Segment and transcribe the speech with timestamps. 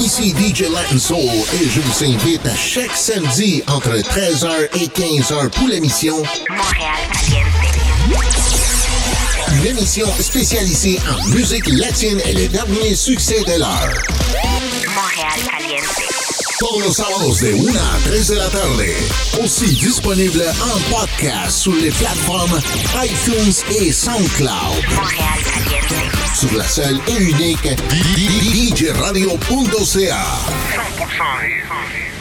[0.00, 1.18] Ici DJ Latin Soul
[1.60, 6.16] et je vous invite à chaque samedi entre 13h et 15h pour l'émission
[6.48, 7.48] Montréal Caliente.
[9.52, 13.94] Une émission spécialisée en musique latine et les derniers succès de l'heure.
[14.94, 16.17] Montréal Caliente.
[16.58, 18.92] Todos los sábados de 1 a 3 de la tarde.
[19.40, 22.60] Aussi disponible en podcast sur les plateformes
[23.04, 24.82] iTunes et SoundCloud.
[24.96, 25.94] Montréal Caliente.
[26.34, 27.68] Sur la seule et unique
[28.74, 29.38] DJRadio.ca.
[30.74, 32.17] 100%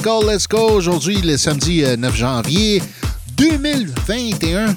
[0.00, 0.70] Let's go, let's go.
[0.76, 2.82] Aujourd'hui, le samedi euh, 9 janvier
[3.36, 4.74] 2021,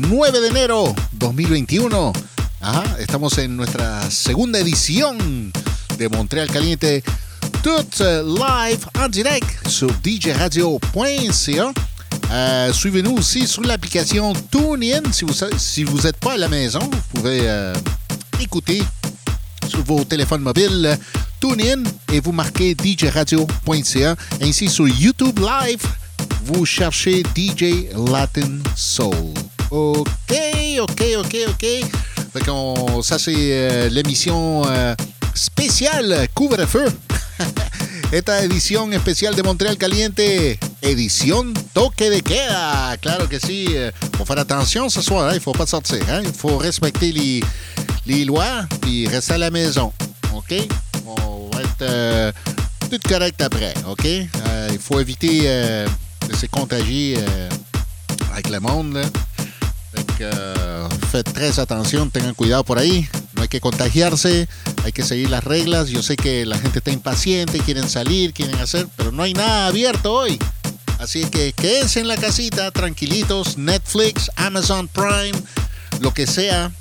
[0.00, 2.12] 9 de enero 2021.
[2.60, 5.52] Ajá, estamos en nuestra segunda edición
[5.98, 7.04] de Montréal Caliente.
[7.62, 11.72] Tout euh, live en direct sur djradio.ca.
[12.32, 15.12] Euh, Suivez-nous aussi sur l'application TuneIn.
[15.58, 17.72] Si vous n'êtes pas à la maison, vous pouvez euh,
[18.40, 18.82] écouter
[19.68, 20.96] sur vos téléphones mobiles, euh,
[21.40, 24.16] TuneIn et vous marquez djradio.ca.
[24.42, 25.82] Ainsi sur YouTube Live,
[26.44, 29.34] vous cherchez DJ Latin Soul.
[29.70, 30.34] OK,
[30.80, 31.66] OK, OK, OK.
[32.32, 32.44] Fait
[33.02, 34.94] ça, c'est euh, l'émission euh,
[35.34, 36.86] spéciale Couvre-feu.
[38.12, 42.96] Esta edición especial de Montréal Caliente, edición toque de queda.
[43.00, 43.66] Claro que sí.
[43.70, 45.98] euh, faut faire attention ce soir, hein, il faut pas sortir.
[46.08, 46.22] hein.
[46.24, 47.42] Il faut respecter les,
[48.06, 49.92] les lois puis rester à la maison.
[50.36, 50.54] OK?
[51.06, 52.32] On va être euh,
[52.90, 53.74] tout correct après.
[53.86, 54.04] OK?
[54.04, 55.86] Euh, il faut éviter euh,
[56.28, 57.48] de se contagier euh,
[58.32, 58.94] avec le monde.
[58.94, 59.02] là.
[59.94, 63.08] Fait euh, faites très attention, tengan cuidado por ahí.
[63.34, 64.46] No hay que contagiarse,
[64.84, 65.88] hay que seguir las reglas.
[65.88, 69.68] Yo sé que la gente está impaciente, quieren salir, quieren hacer, pero no hay nada
[69.68, 70.38] abierto hoy.
[70.98, 73.56] Así que quédense en la casita, tranquilitos.
[73.58, 75.38] Netflix, Amazon Prime,
[76.00, 76.72] lo que sea.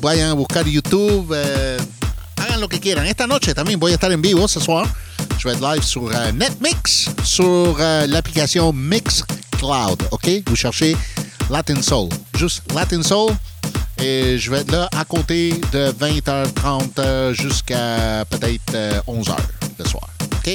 [0.00, 1.32] Vayan a buscar YouTube.
[1.34, 1.78] euh,
[2.56, 3.06] hagan lo que quieran.
[3.06, 4.86] Esta noche también voy a estar en vivo ce soir.
[5.38, 10.02] Je vais être live sur euh, Netmix, sur euh, l'application Mixcloud.
[10.10, 10.28] OK?
[10.46, 10.96] Vous cherchez
[11.50, 12.08] Latin Soul.
[12.38, 13.32] Juste Latin Soul.
[13.98, 19.36] Et je vais être là à compter de 20h30 euh, jusqu'à peut-être euh, 11h
[19.78, 20.08] le soir.
[20.38, 20.54] OK?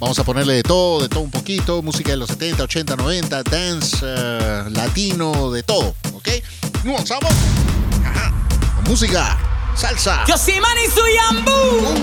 [0.00, 1.82] Vamos a ponerle de todo, de todo un poquito.
[1.82, 4.06] Música de los 70, 80, 90, dance,
[4.70, 5.94] latino, de todo.
[6.14, 6.28] ¿Ok?
[6.84, 7.28] Nous, on s'en va.
[8.08, 8.32] Ajá.
[8.86, 9.36] Música,
[9.74, 10.24] salsa.
[10.26, 11.94] Yosimar y su yambú.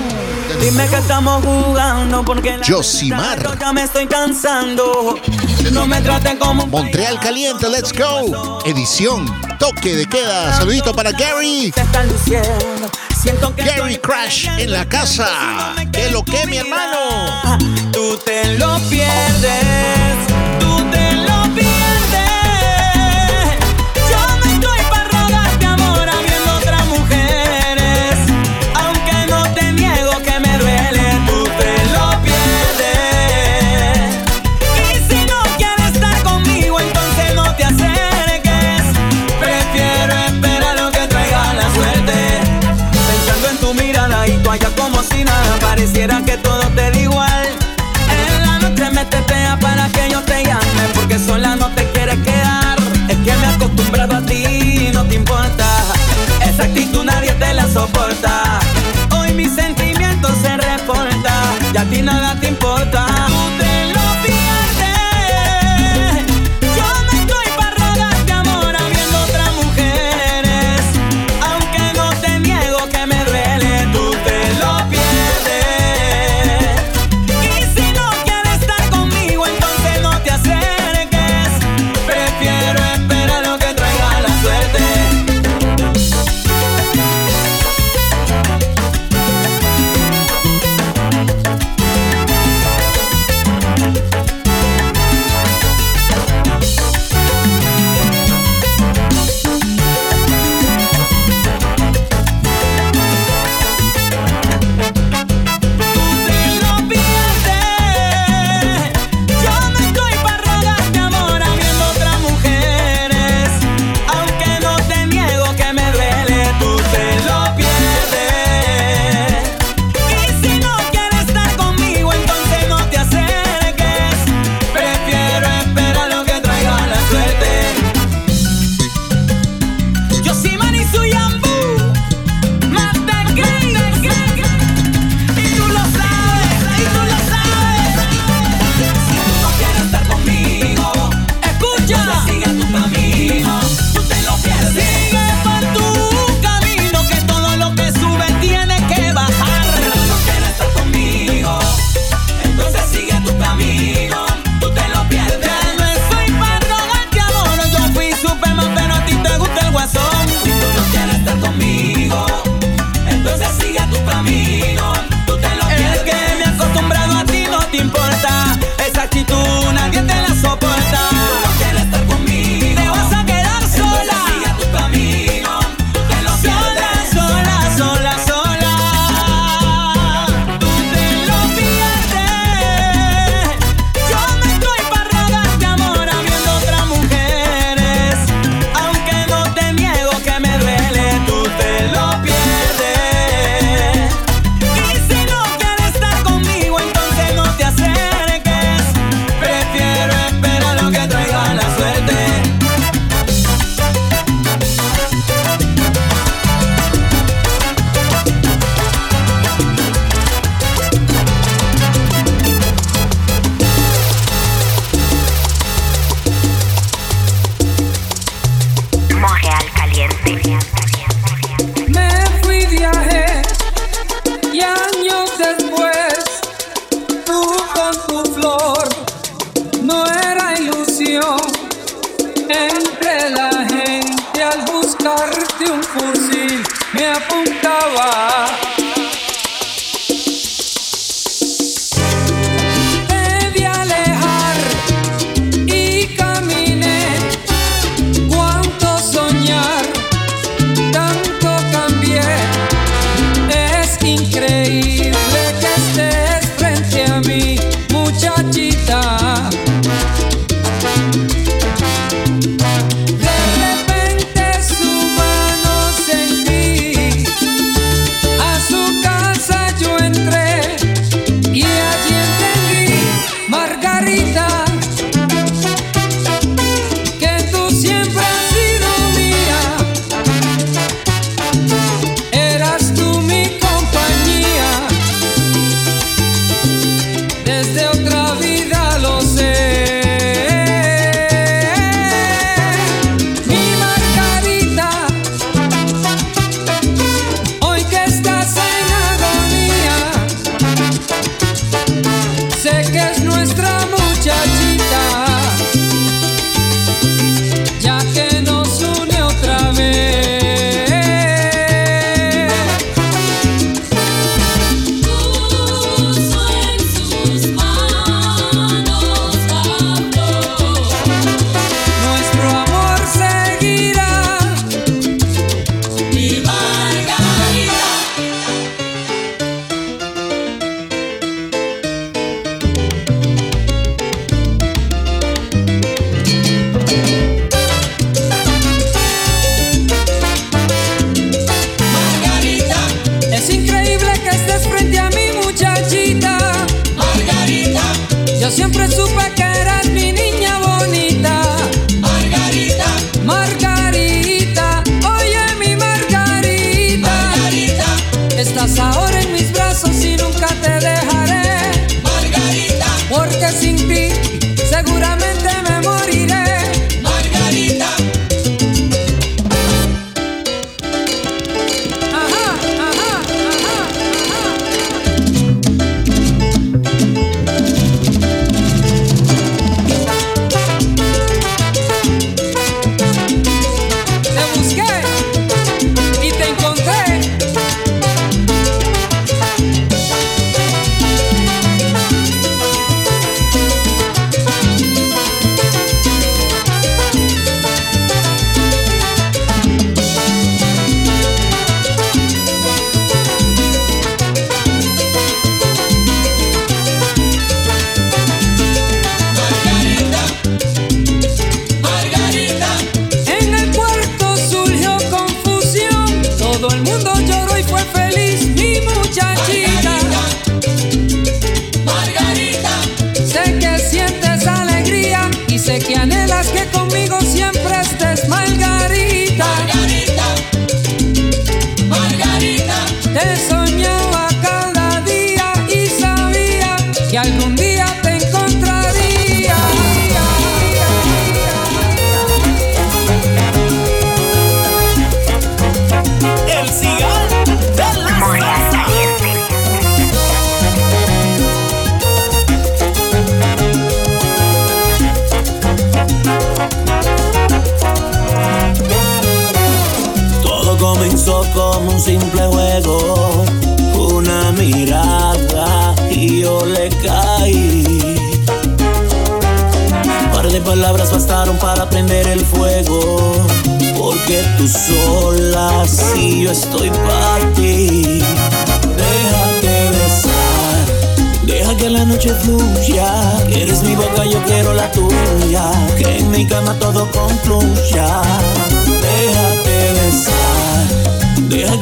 [0.60, 3.60] Dime que estamos jugando porque la Yosimar.
[3.60, 5.20] ya me estoy cansando.
[5.72, 8.60] No me traten como un Montreal Caliente, let's go.
[8.66, 9.26] Edición,
[9.60, 10.56] toque de queda.
[10.58, 11.74] Saludito para Gary.
[13.56, 15.74] que Gary Crash en la casa.
[15.92, 17.58] ¿Qué lo que, mi hermano?
[17.92, 20.35] Tú te lo pierdes.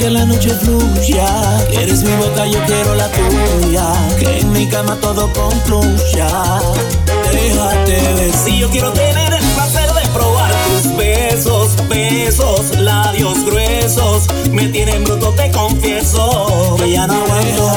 [0.04, 1.28] que la noche fluya.
[1.70, 3.86] Quieres mi boca, yo quiero la tuya.
[4.20, 6.28] Que en mi cama todo concluya.
[7.32, 8.34] Déjate ver.
[8.34, 14.28] Si yo quiero tener el placer de probar tus besos, besos, labios gruesos.
[14.52, 16.76] Me tienen bruto, te confieso.
[16.78, 17.72] Que ya no aguanto.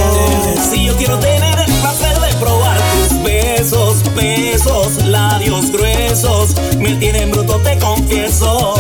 [0.69, 6.57] Si yo quiero tener el placer de probar tus besos, besos, labios gruesos.
[6.79, 8.75] Me tienen bruto, te confieso.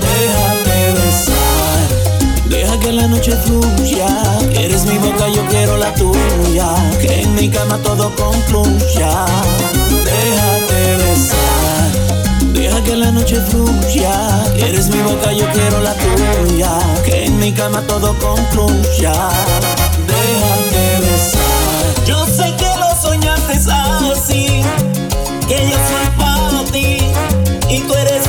[0.00, 1.43] Déjate besar.
[2.48, 4.06] Deja que la noche fluya.
[4.52, 6.68] Eres mi boca, yo quiero la tuya.
[7.00, 9.26] Que en mi cama todo concluya.
[10.04, 12.52] Déjate besar.
[12.52, 14.44] Deja que la noche fluya.
[14.56, 16.70] Eres mi boca, yo quiero la tuya.
[17.04, 19.12] Que en mi cama todo concluya.
[20.06, 22.06] Déjate besar.
[22.06, 23.54] Yo sé que lo soñaste
[24.12, 24.62] así.
[25.48, 26.98] Que yo soy para ti.
[27.68, 28.23] Y tú eres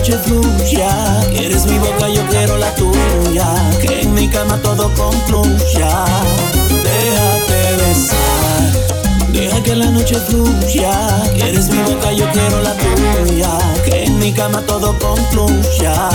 [0.00, 1.20] noche fluya.
[1.30, 3.46] Quieres mi boca, yo quiero la tuya.
[3.82, 6.04] Que en mi cama todo concluya.
[6.84, 10.92] Déjate besar, deja que la noche fluya.
[11.34, 13.50] Quieres mi boca, yo quiero la tuya.
[13.84, 16.08] Que en mi cama todo concluya.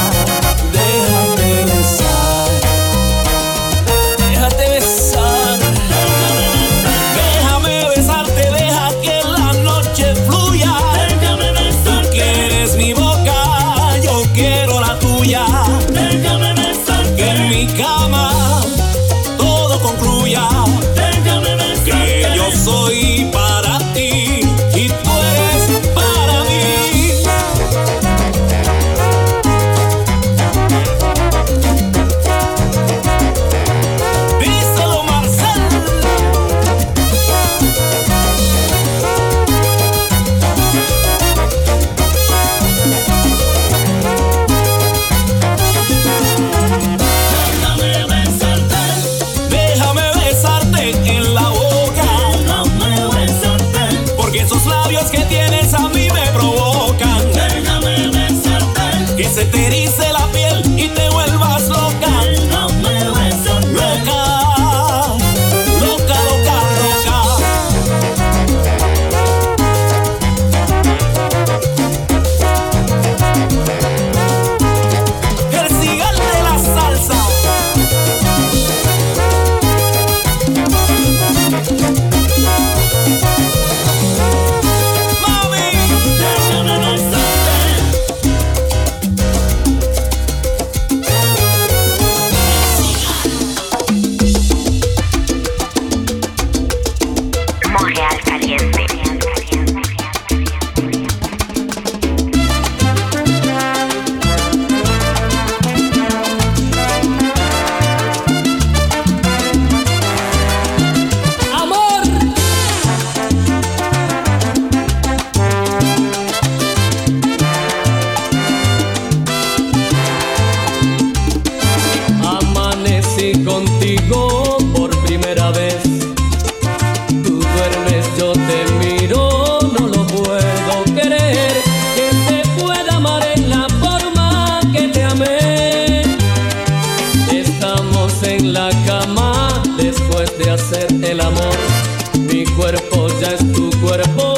[143.22, 144.35] ya es tu cuerpo.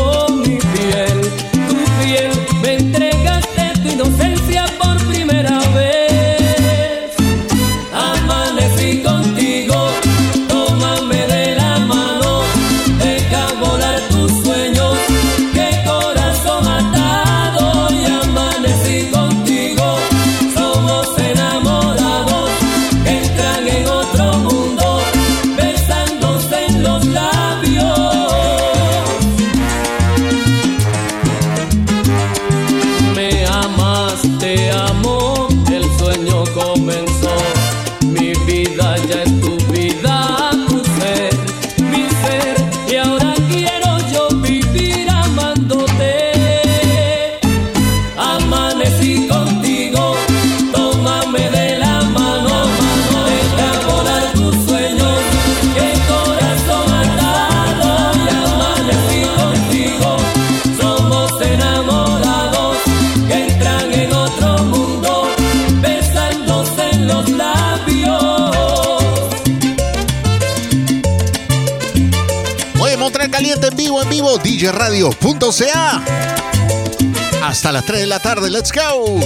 [75.48, 76.04] maldito sea.
[77.44, 79.20] Hasta las 3 de la tarde, let's go.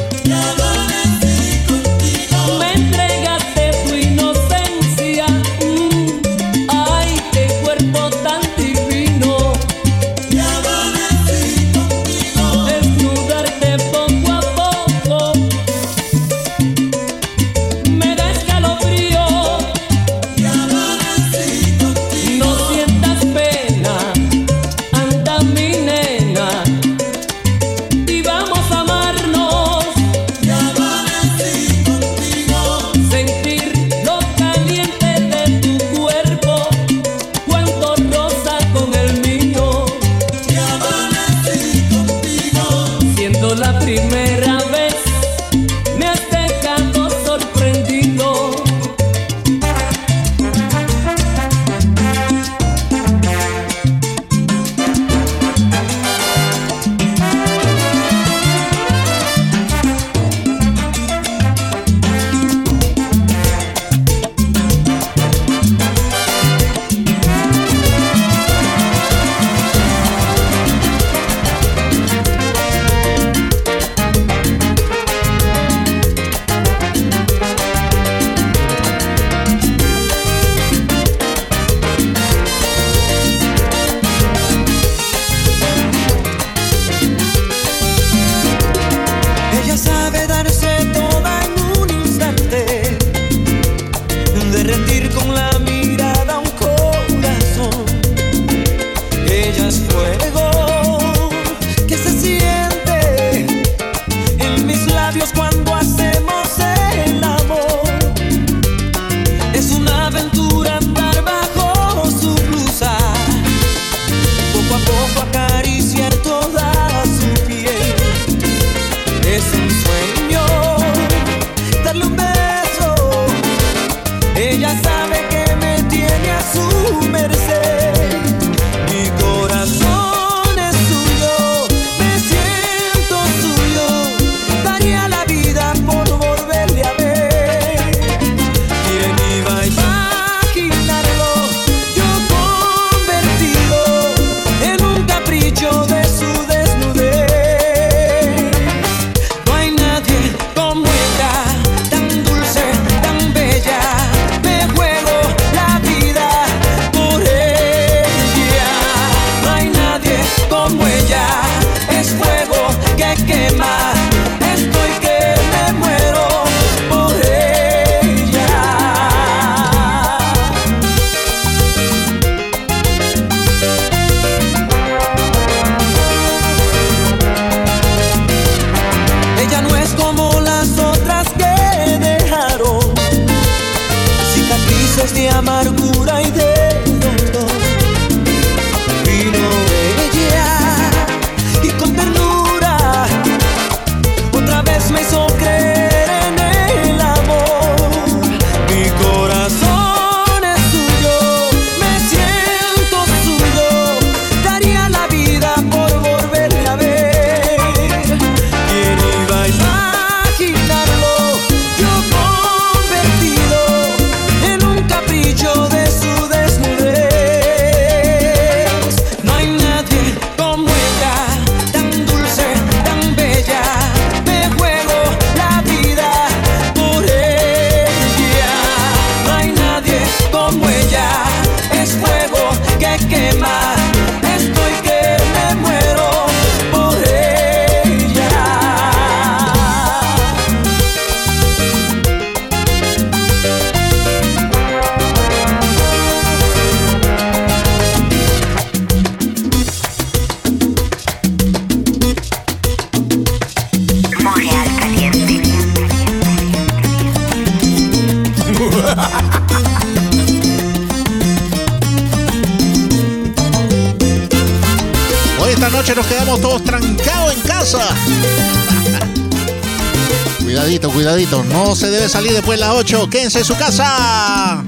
[273.36, 274.64] en su casa.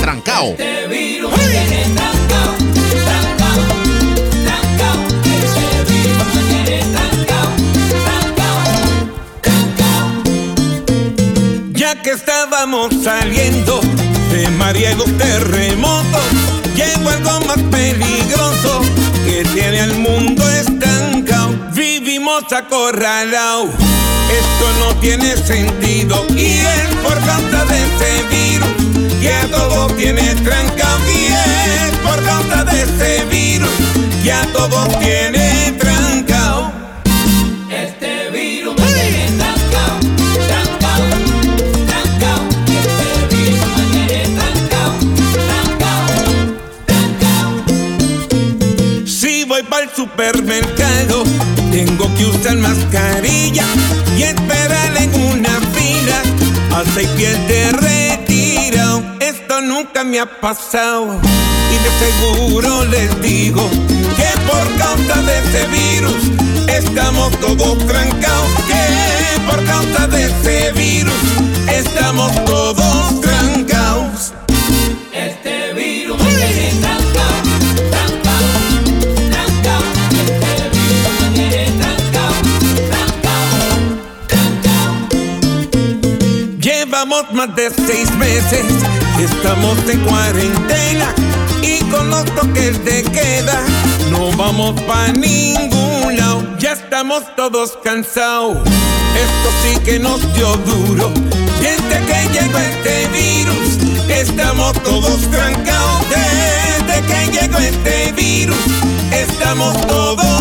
[0.00, 0.56] Trancao.
[0.56, 0.86] Trancao,
[3.04, 3.56] trancao,
[9.44, 10.22] trancao.
[11.72, 13.80] Ya que estábamos saliendo
[14.32, 16.22] de María y terremotos,
[16.74, 18.80] llegó algo más peligroso
[19.24, 21.50] que tiene al mundo estancao.
[21.74, 23.91] Vivimos acorralao
[25.02, 31.98] tiene sentido y es por causa de ese virus que todo tiene tranca y es
[31.98, 33.68] por causa de ese virus
[34.22, 35.41] ya todo tiene
[57.22, 59.02] hubiese retirado.
[59.20, 61.20] Esto nunca me ha pasado.
[61.70, 63.68] Y de seguro les digo
[64.16, 66.22] que por causa de este virus
[66.68, 68.48] estamos todos trancados.
[68.66, 71.14] Que por causa de este virus
[71.68, 72.81] estamos todos
[87.32, 88.64] más de seis meses.
[89.20, 91.14] Estamos de cuarentena
[91.62, 93.62] y con los toques de queda
[94.10, 96.46] no vamos para ningún lado.
[96.58, 98.56] Ya estamos todos cansados.
[98.58, 101.10] Esto sí que nos dio duro.
[101.60, 106.06] Desde que llegó este virus, estamos todos trancados.
[106.10, 108.56] Desde que llegó este virus,
[109.12, 110.31] estamos todos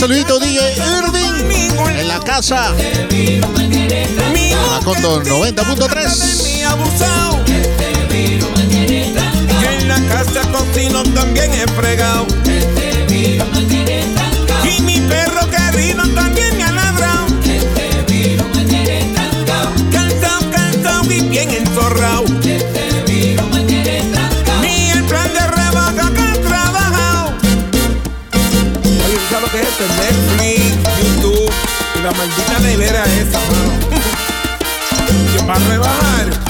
[0.00, 1.50] saludito DJ Irving
[1.98, 2.74] en la casa.
[4.70, 6.64] Anacondo 90.3.
[9.62, 12.26] En la casa cocino también he fregado.
[32.02, 33.72] la maldita nevera esa, mano.
[35.32, 36.49] Que para rebajar.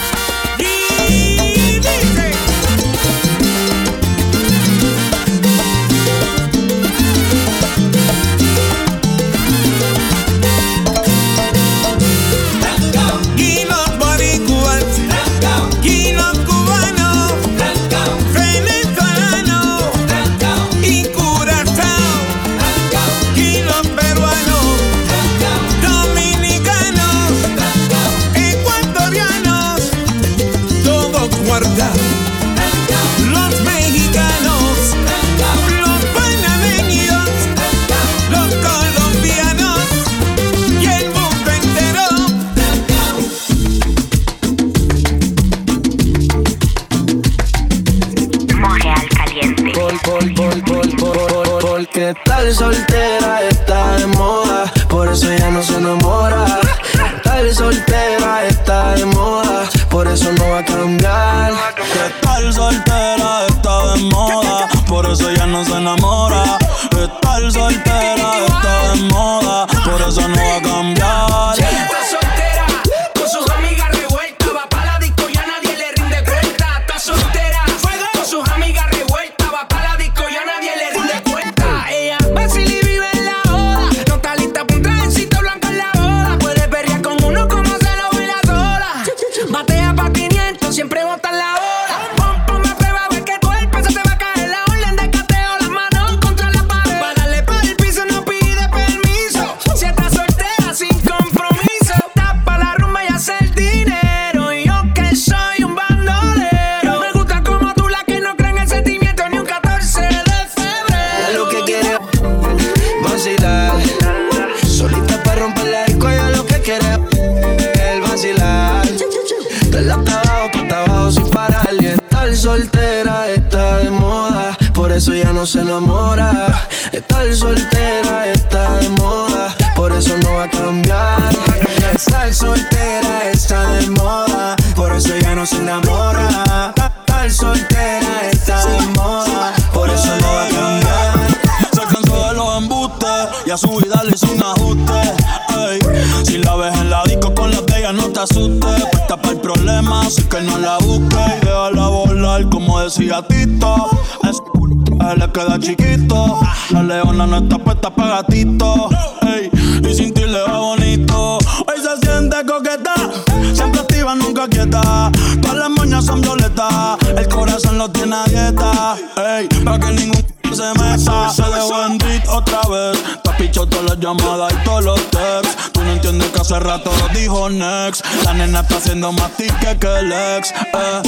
[164.64, 165.10] dieta.
[165.40, 166.98] Todas las moñas son violetas.
[167.16, 168.96] El corazón lo tiene a dieta.
[169.16, 171.30] Ey, pa' que ningún se meta.
[171.30, 172.98] Se dejó en beat otra vez.
[173.22, 175.72] Te pichado todas las llamadas y todos los texts.
[175.72, 178.04] Tú no entiendes que hace rato lo dijo next.
[178.24, 180.50] La nena está haciendo más tique que el ex.
[180.50, 181.02] Eh.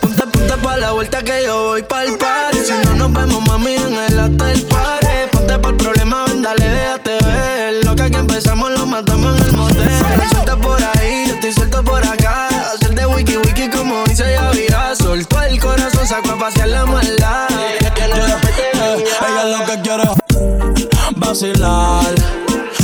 [0.00, 2.58] Punta, punta pa' la vuelta que yo voy pa'l party.
[2.64, 5.06] Si no nos vemos, mami, en el hotel party.
[5.32, 7.84] Ponte pa'l problema, Dale, déjate ver.
[7.84, 9.90] Lo que empezamos lo matamos en el motel.
[10.30, 12.48] Suelta por ahí, yo estoy suelto por acá.
[12.74, 14.94] Hacer de wiki wiki como dice Yavira.
[14.96, 17.48] Soltó el corazón, sacó a pasear la maldad.
[17.50, 18.22] Eh, ella
[19.44, 20.04] es lo que quiere
[21.16, 22.14] vacilar.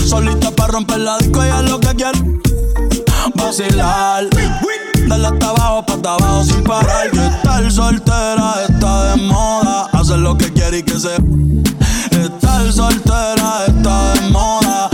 [0.07, 2.19] Solita para romper la disco, ella es lo que quiere
[3.35, 4.29] vacilar.
[5.07, 7.11] Dale hasta abajo, pa' hasta abajo sin parar.
[7.11, 9.89] Que estar soltera está de moda.
[9.93, 11.17] Hacer lo que quiere y que se
[12.23, 14.92] Estar soltera está de moda.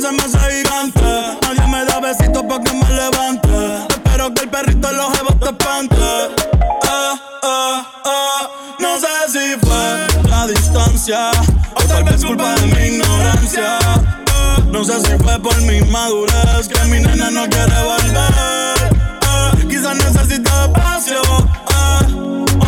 [0.00, 1.00] Cama se me hace gigante.
[1.42, 3.48] Nadie me da besitos pa' que me levante.
[3.88, 5.96] Espero que el perrito los jevos te espante.
[6.84, 8.48] Ah, ah, ah.
[8.78, 11.30] No sé si fue la distancia
[11.74, 13.78] o tal vez culpa de mi ignorancia.
[14.70, 19.68] No sé si fue por mi madurez que mi nena no quiere volver.
[19.68, 21.22] Quizás necesita espacio,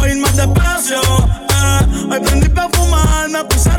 [0.00, 1.00] o ir más despacio.
[2.10, 3.69] Hoy prendí pa' fumar, me puse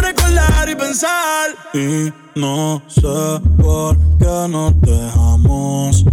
[0.70, 1.50] y pensar.
[1.74, 6.06] Y no sé por qué nos dejamos.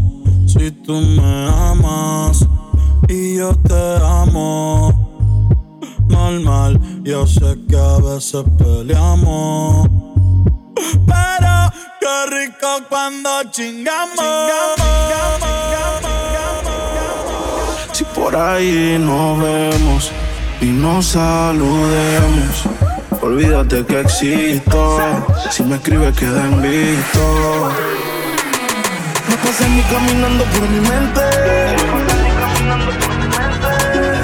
[0.46, 2.44] Si tú me amas
[3.08, 4.92] y yo te amo.
[6.08, 9.88] Normal, yo sé que a veces peleamos.
[10.74, 14.24] Pero qué rico cuando chingamos.
[17.92, 20.12] Si por ahí nos vemos
[20.60, 22.64] y nos saludemos,
[23.20, 24.98] olvídate que existo.
[25.50, 27.70] Si me escribes, queda en visto.
[29.28, 31.22] No pasas ni caminando por mi mente.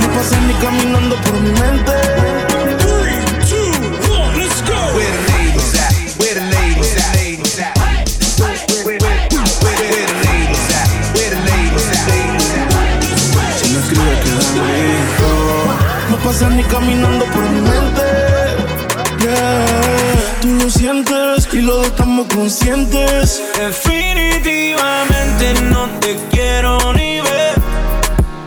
[0.01, 1.93] No pasas ni caminando por mi mente.
[6.35, 7.15] The ladies at?
[7.15, 7.77] Ladies at?
[8.85, 9.07] Where, the
[10.27, 10.89] ladies at?
[11.15, 12.03] Where the ladies at?
[13.55, 15.31] Si me escribes, queda en visto.
[16.11, 17.84] No pasas ni caminando por mi mente.
[20.41, 23.43] Tú lo sientes y los estamos conscientes.
[23.59, 27.55] Definitivamente no te quiero ni ver.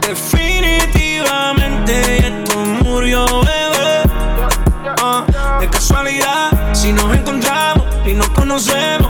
[0.01, 4.01] Definitivamente esto murió, bebé.
[5.01, 5.25] Ah,
[5.59, 9.09] de casualidad, si nos encontramos y nos conocemos.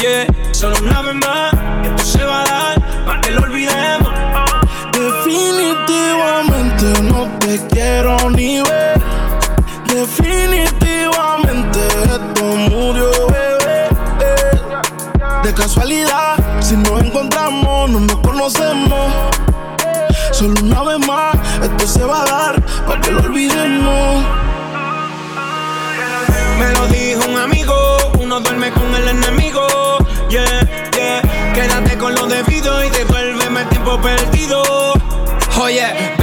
[0.00, 1.52] Yeah, solo una vez más,
[1.84, 4.10] esto se va a dar para que lo olvidemos.
[4.92, 9.11] Definitivamente no te quiero ni ver.
[9.94, 13.10] Definitivamente esto murió,
[15.42, 19.12] De casualidad, si nos encontramos, no nos conocemos.
[20.30, 24.24] Solo una vez más, esto se va a dar para que lo olvidemos.
[26.58, 27.74] Me lo dijo un amigo,
[28.18, 29.66] uno duerme con el enemigo.
[30.30, 31.52] Yeah, yeah.
[31.52, 34.62] Quédate con lo debido y devuélveme el tiempo perdido.
[35.60, 36.21] Oye, baby,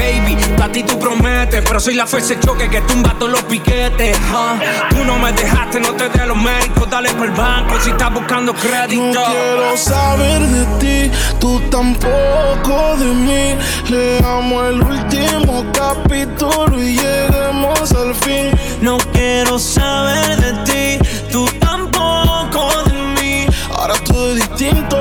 [0.69, 4.17] a ti tú prometes, pero soy la fuerza de choque que tumba todos los piquetes.
[4.34, 4.60] ah.
[4.89, 8.13] Tú no me dejaste, no te dé los médicos, dale por el banco si estás
[8.13, 9.19] buscando crédito.
[9.19, 13.58] No quiero saber de ti, tú tampoco de mí.
[13.89, 18.51] Leamos el último capítulo y lleguemos al fin.
[18.82, 23.45] No quiero saber de ti, tú tampoco de mí.
[23.75, 24.97] Ahora todo es distinto,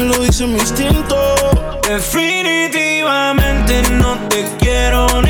[0.00, 1.16] me lo dice mi instinto.
[1.86, 5.29] Definitivamente no te quiero ni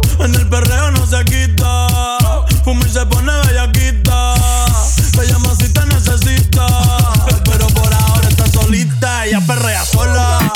[0.23, 1.87] En el perreo no se quita.
[2.63, 4.35] Fuma y se pone bellaquita.
[5.15, 6.67] Se llama si te necesita.
[7.45, 9.25] Pero por ahora está solita.
[9.25, 10.53] Ella perrea sola.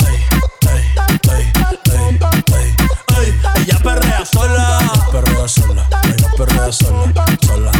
[3.56, 4.78] Ella perrea sola.
[5.10, 5.88] Perrea sola.
[6.04, 7.12] Ella perrea sola.
[7.46, 7.72] Sola.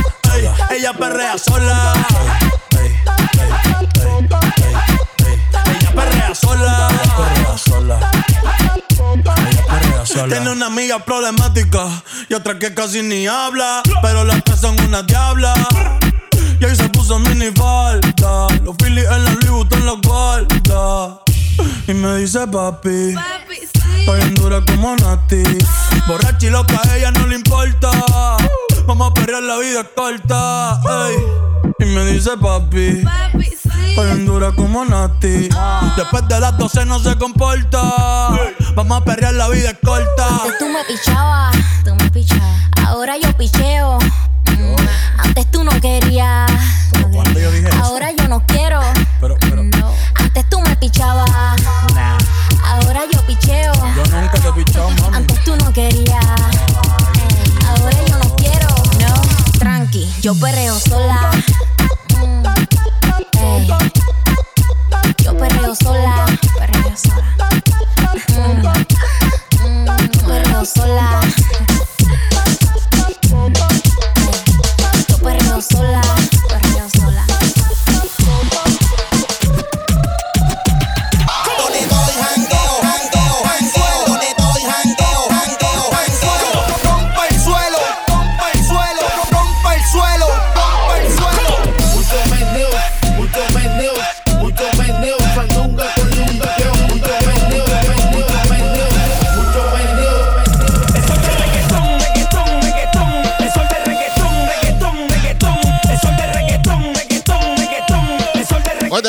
[0.70, 1.92] Ella perrea sola.
[5.66, 6.88] Ella perrea sola.
[7.16, 8.15] Perrea sola.
[10.06, 11.86] Tiene una amiga problemática
[12.28, 13.82] y otra que casi ni habla.
[14.02, 15.54] Pero las tres son una diabla.
[16.60, 18.46] Y ahí se puso mini falta.
[18.62, 21.20] Los Phillies en la Louis Vuitton los guarda.
[21.88, 23.14] Y me dice papi.
[23.98, 25.42] Estoy en dura como Nati.
[26.06, 27.90] Borracha y loca, a ella no le importa.
[28.86, 30.80] Vamos a perrear, la vida es corta.
[31.08, 31.55] ey.
[31.78, 33.04] Y me dice papi.
[33.88, 35.48] Estoy en dura como Nati.
[35.96, 37.80] Después de las 12 no se comporta.
[38.74, 40.26] Vamos a perrear, la vida es corta.
[40.28, 42.60] Antes tú me pichabas, tú me pichabas.
[42.86, 43.98] Ahora yo picheo.
[43.98, 44.76] Mm,
[45.18, 46.50] Antes tú no querías.
[47.82, 48.80] Ahora yo no quiero.
[49.20, 49.92] No.
[50.14, 51.30] Antes tú me pichabas.
[52.64, 53.72] Ahora yo picheo.
[53.74, 55.16] Yo nunca te he pichado, mami.
[55.16, 56.24] Antes tú no querías.
[59.96, 61.30] Tranqui, yo perreo sola.
[62.18, 62.42] Mm,
[63.40, 63.68] ey.
[65.24, 66.26] Yo perreo sola.
[66.58, 67.24] Perreo sola.
[68.28, 68.66] Mm,
[69.64, 71.20] mm, perreo sola.
[75.08, 76.05] Yo perreo sola.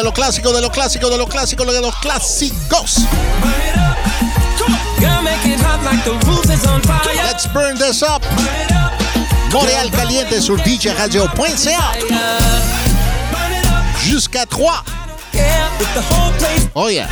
[0.08, 2.96] Los clásicos, de los clásicos, de los clásicos, de los clásicos.
[7.26, 8.24] Let's burn this up.
[9.52, 11.92] Montréal Caliente sur DJ Radio.ca.
[14.06, 14.86] Jusqu'à 3.
[15.34, 15.44] Yeah,
[15.78, 16.70] with the whole place.
[16.74, 17.08] Oh yeah.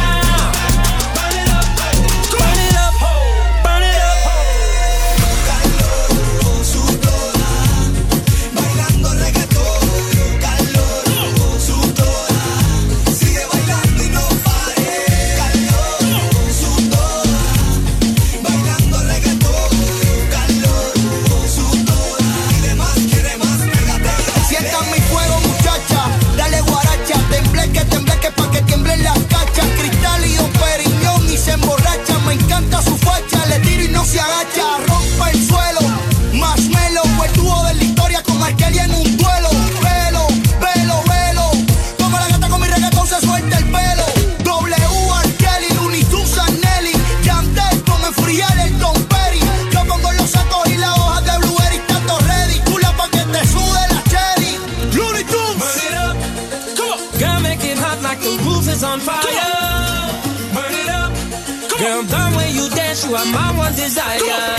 [63.04, 64.55] You are my one desire.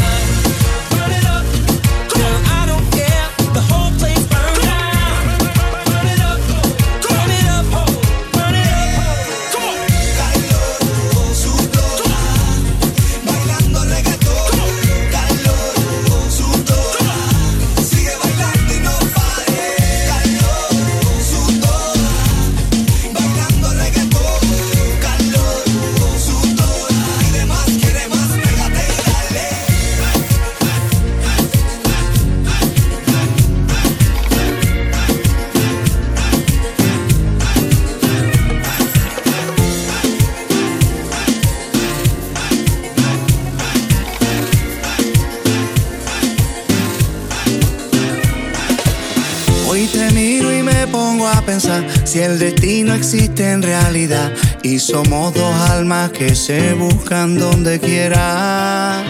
[51.46, 54.32] pensar si el destino existe en realidad
[54.62, 59.04] y somos dos almas que se buscan donde quiera.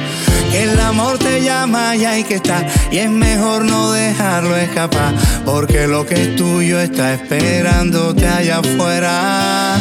[0.52, 5.14] Que el amor te llama y hay que estar y es mejor no dejarlo escapar
[5.44, 9.78] porque lo que es tuyo está esperándote allá afuera.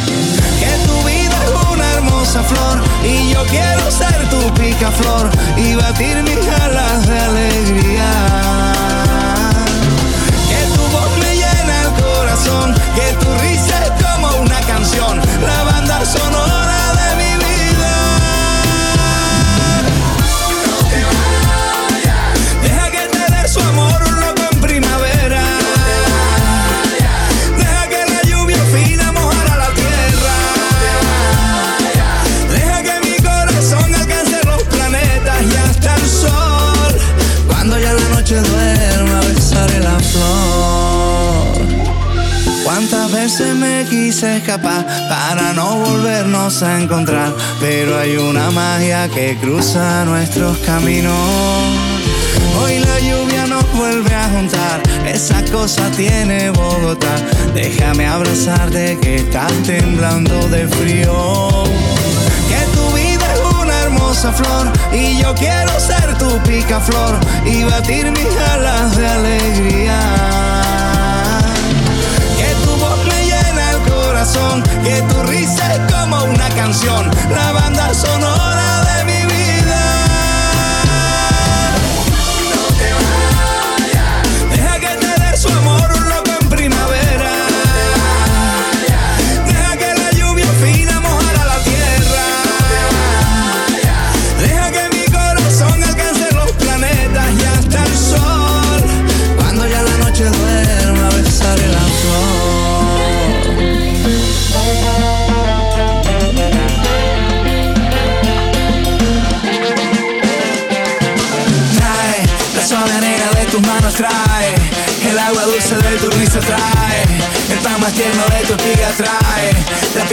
[0.58, 6.22] Que tu vida es una hermosa flor y yo quiero ser tu picaflor y batir
[6.22, 8.75] mis alas de alegría.
[12.96, 16.45] que tu risa es como una canción, la banda sonora
[43.28, 47.32] se me quise escapar para no volvernos a encontrar.
[47.60, 51.12] Pero hay una magia que cruza nuestros caminos.
[52.60, 57.16] Hoy la lluvia nos vuelve a juntar, esa cosa tiene Bogotá.
[57.54, 61.64] Déjame abrazarte que estás temblando de frío.
[62.48, 68.10] Que tu vida es una hermosa flor y yo quiero ser tu picaflor y batir
[68.12, 70.55] mis alas de alegría.
[76.76, 77.10] canción.
[77.30, 77.45] La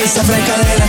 [0.04, 0.83] pista franca de la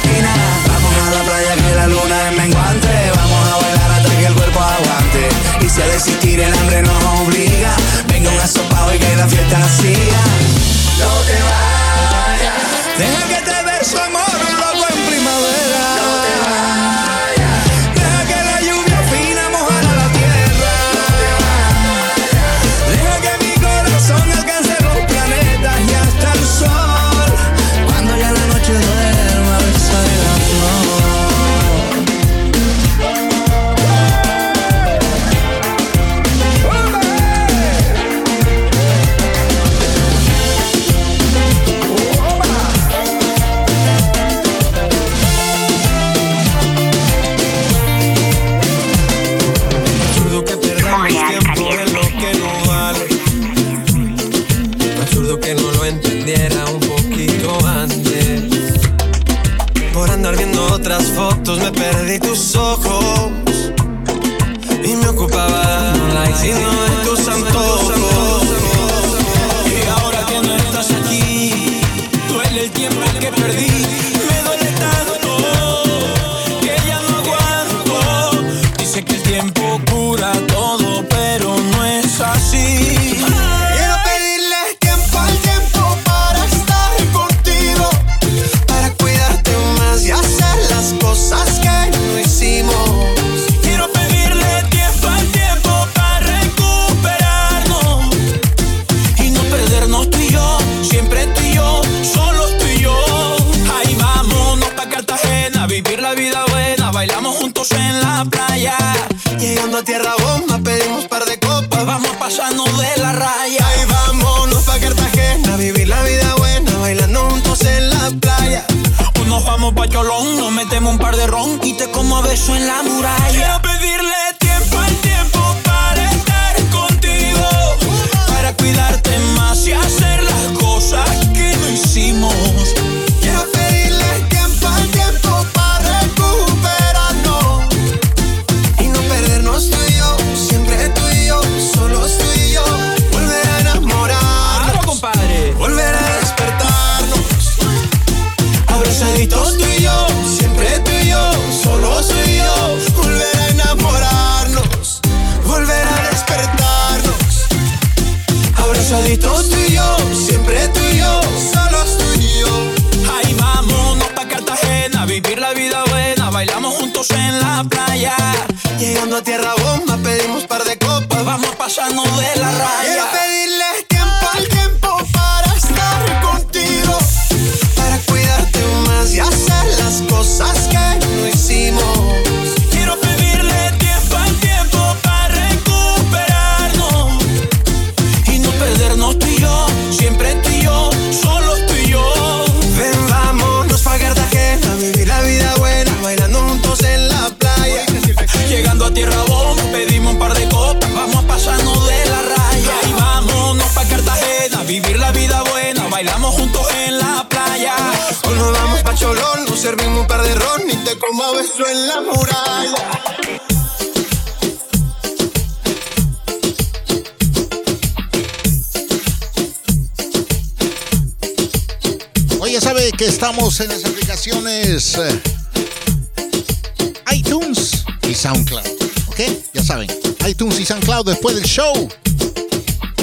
[230.75, 231.89] SoundCloud después del show.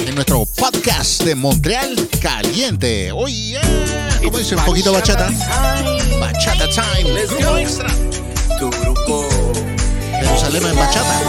[0.06, 3.10] En nuestro podcast de Montreal Caliente.
[3.12, 3.58] Oye,
[4.22, 4.56] ¿cómo dice?
[4.56, 5.30] Un poquito bachata.
[6.20, 7.24] Bachata time.
[7.24, 7.88] Grupo extra.
[8.58, 9.26] Tu grupo.
[10.20, 11.20] Jerusalén en bachata.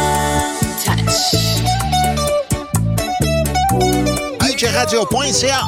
[4.73, 5.61] Radio.ca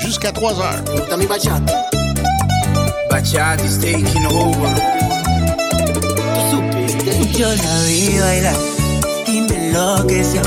[0.00, 0.82] jusqu'à 3 heures.
[0.90, 1.88] Gusta mi bachata.
[3.08, 4.74] Bachata is taking over.
[6.50, 7.38] Supiste.
[7.38, 8.75] Yo la vi bailar
[9.76, 10.42] enloqueció.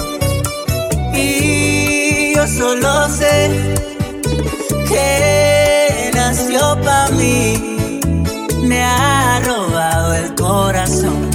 [1.13, 3.75] Y yo solo sé
[4.87, 7.99] que nació para mí.
[8.63, 11.29] Me ha robado el corazón.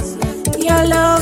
[0.59, 1.14] Yo lo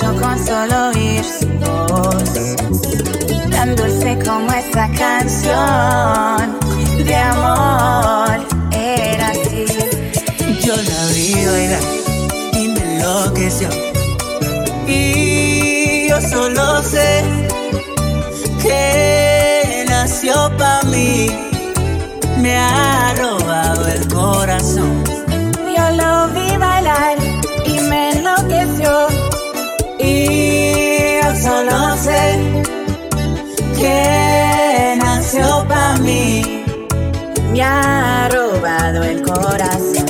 [0.00, 2.34] bastó con solo oír su voz.
[3.50, 6.58] Tan dulce como esa canción
[7.04, 8.40] de amor
[8.72, 9.66] era así.
[10.64, 11.82] Yo la vi bailar
[12.52, 13.68] y me enloqueció.
[14.86, 17.22] Y yo solo sé
[18.62, 21.28] que nació para mí.
[22.38, 22.56] Me
[39.30, 40.09] robado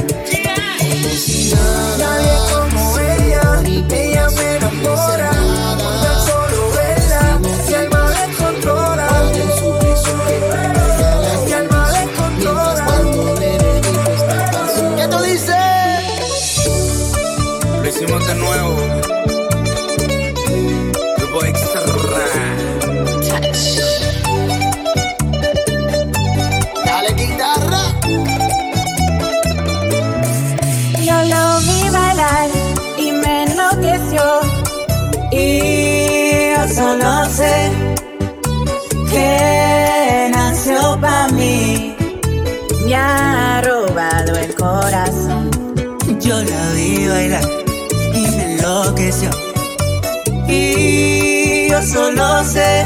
[51.82, 52.84] solo sé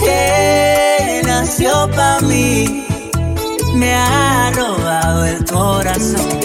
[0.00, 2.86] que nació para mí.
[3.74, 6.40] Me ha robado el corazón.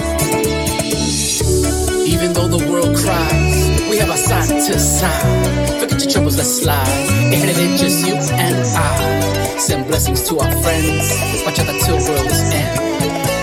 [2.05, 5.79] Even though the world cries, we have a sign to sign.
[5.79, 7.11] Forget your troubles, let's slide.
[7.31, 9.57] Of it, just you and I.
[9.57, 11.09] Send blessings to our friends.
[11.43, 12.91] Bachata till the world's end.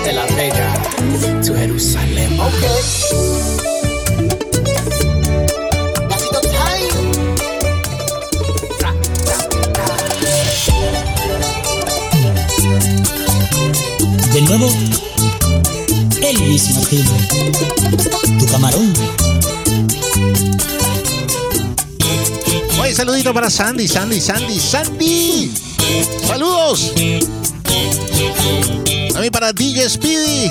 [0.05, 2.41] De La Vega to Jerusalem.
[2.41, 3.38] Okay.
[14.49, 14.73] Nuevo,
[16.23, 17.07] Elvis Martínez.
[18.39, 18.93] Tu camarón.
[22.81, 25.53] Oye, saludito para Sandy, Sandy, Sandy, Sandy.
[26.27, 26.93] Saludos.
[29.13, 30.49] También para DJ Speedy.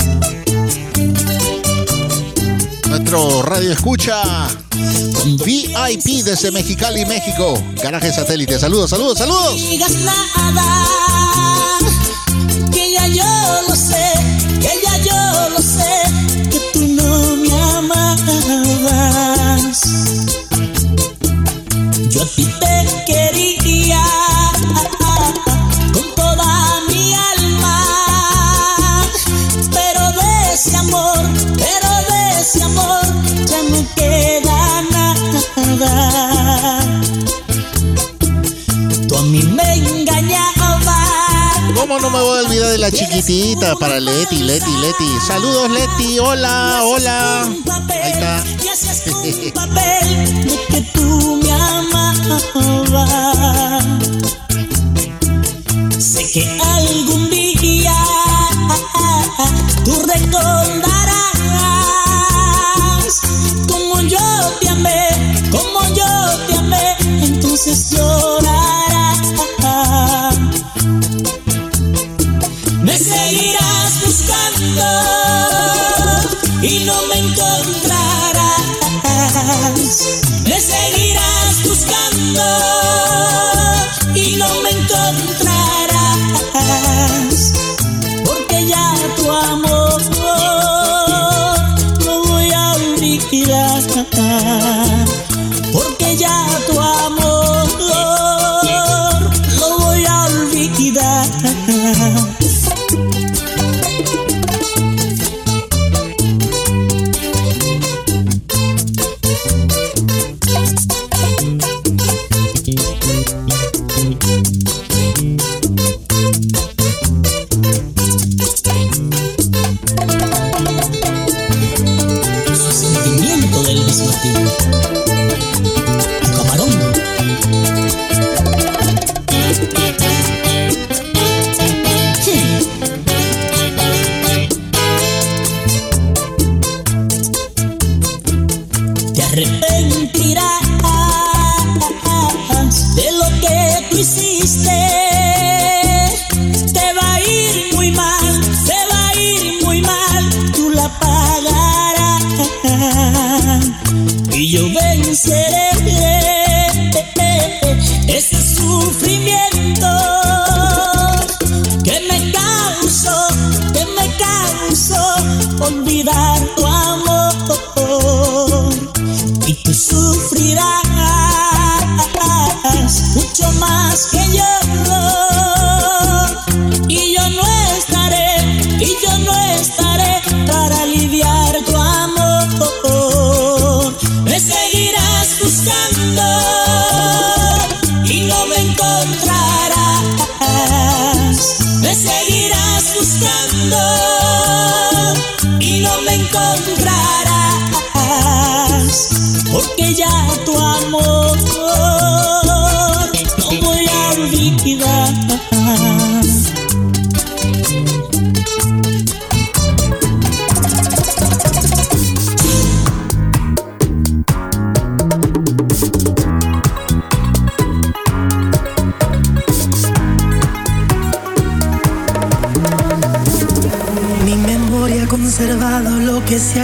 [2.89, 4.21] Nuestro radio escucha
[5.43, 7.61] VIP desde Mexicali, México.
[7.81, 8.59] Garaje satélite.
[8.59, 9.55] Saludos, saludos, saludos.
[43.68, 45.20] Chiquitita para Leti, Leti, Leti?
[45.26, 46.20] Saludos, Leti.
[46.20, 47.49] Hola, hola.
[48.03, 48.43] Ahí está.
[49.53, 52.43] Papel de que tú me amabas.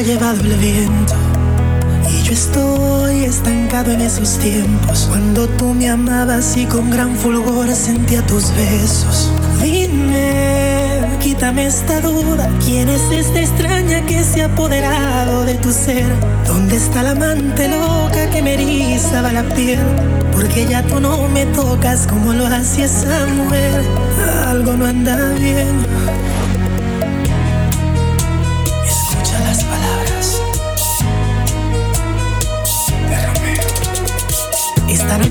[0.04, 1.14] Llevado el viento.
[2.10, 5.08] Y yo estoy estancado en esos tiempos.
[5.10, 9.32] Cuando tú me amabas y con gran fulgor sentía tus besos.
[9.62, 12.50] Dime, quítame esta duda.
[12.66, 16.06] ¿Quién es esta extraña que se ha apoderado de tu ser?
[16.46, 19.80] ¿Dónde está la amante loca que me erizaba la piel?
[20.34, 23.84] Porque ya tú no me tocas como lo hacía esa mujer.
[24.48, 26.23] Algo no anda bien.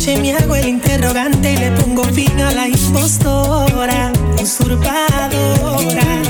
[0.05, 6.22] Me hago el interrogante y le pongo fin a la impostora, usurpadora.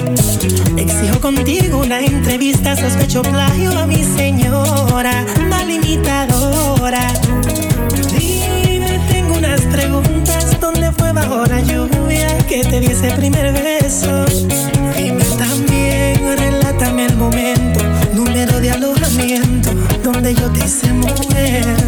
[0.77, 7.15] Exijo contigo una entrevista, sospecho plagio a mi señora, mal imitadora.
[8.19, 14.27] Dime, tengo unas preguntas, ¿dónde fue bajo la lluvia que te di ese primer beso?
[14.99, 17.81] Dime también, relátame el momento,
[18.13, 19.71] número de alojamiento,
[20.03, 21.82] donde yo te hice mujer.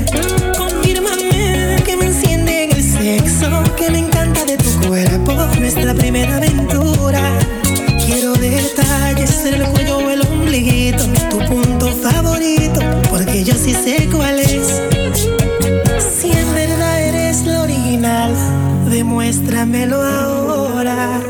[19.75, 21.21] Demuéstramelo ahora.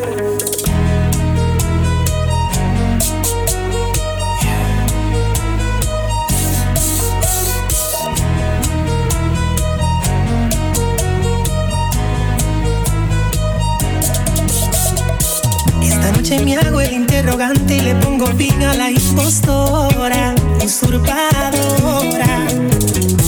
[15.82, 20.34] Esta noche me hago el interrogante y le pongo fin a la impostora,
[20.64, 22.47] usurpadora.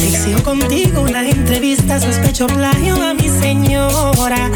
[0.03, 4.51] Exijo contigo una entrevista, sospecho plagio a mi señora,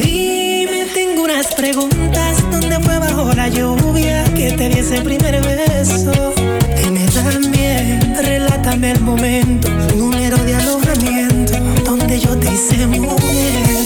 [0.00, 6.34] Dime, tengo unas preguntas, ¿dónde fue bajo la lluvia que te di ese primer beso?
[6.76, 11.54] Dime también, relátame el momento, número de alojamiento,
[11.84, 13.76] donde yo te hice mujer.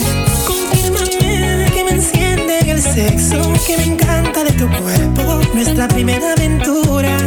[0.45, 6.33] Confírmame que me enciende en el sexo, que me encanta de tu cuerpo, nuestra primera
[6.33, 7.17] aventura.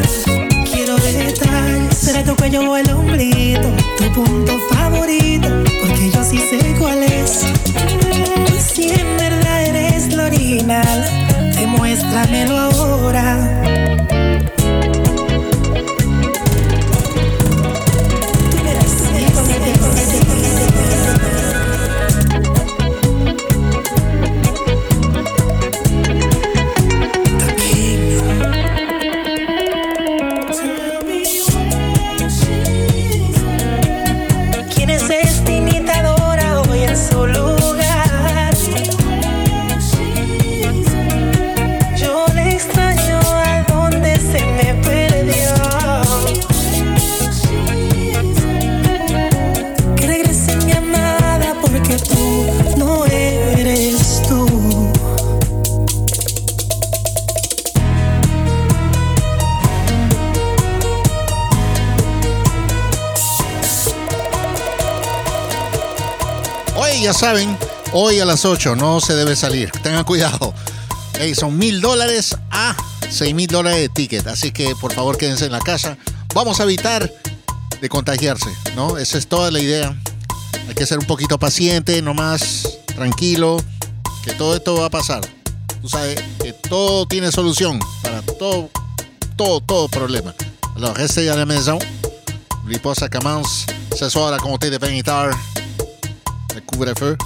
[0.72, 5.48] Quiero detalles, será tu cuello o el omblito, tu punto favorito,
[5.82, 7.44] porque yo sí sé cuál es.
[8.58, 11.04] Si en verdad eres lo original,
[11.54, 13.55] demuéstramelo ahora.
[67.16, 67.56] Saben,
[67.92, 69.70] hoy a las 8 no se debe salir.
[69.82, 70.52] Tengan cuidado.
[71.18, 72.76] Ey, son mil dólares a
[73.10, 74.26] seis mil dólares de ticket.
[74.26, 75.96] Así que por favor quédense en la casa.
[76.34, 77.10] Vamos a evitar
[77.80, 78.98] de contagiarse, ¿no?
[78.98, 79.96] Esa es toda la idea.
[80.68, 83.56] Hay que ser un poquito paciente, nomás tranquilo,
[84.22, 85.22] que todo esto va a pasar.
[85.80, 88.68] Tú sabes que todo tiene solución para todo,
[89.36, 90.34] todo, todo problème.
[90.76, 91.78] Alors, restez à la maison.
[92.62, 93.64] N'oubliez ça commence
[93.96, 95.55] ce soir à compter de 20 heures.
[96.56, 97.18] Le couvre-feu.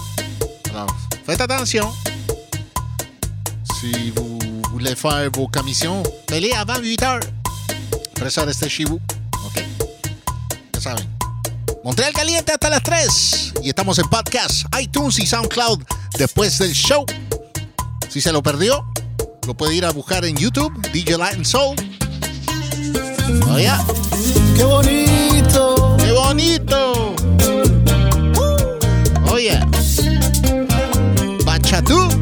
[0.70, 0.88] Alors,
[1.24, 1.88] faites attention.
[3.78, 4.40] Si vous
[4.72, 7.20] voulez faire vos commissions, faites-les avant 8 heures.
[8.16, 8.98] Après ça, restez chez vous.
[9.46, 9.64] OK?
[10.74, 11.08] Ya saben.
[11.84, 13.54] Montreal Caliente hasta las 3.
[13.62, 15.84] Y estamos en podcast, iTunes y SoundCloud
[16.18, 17.06] después del show.
[18.08, 18.84] Si se lo perdió,
[19.46, 21.76] lo puede ir a buscar en YouTube, DJ Latin Soul.
[23.48, 23.80] Oh, yeah.
[24.56, 25.96] ¡Qué bonito!
[26.00, 27.09] ¡Qué bonito!
[31.70, 32.19] Tchadu.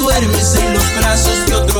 [0.00, 1.79] duermes en los brazos de otro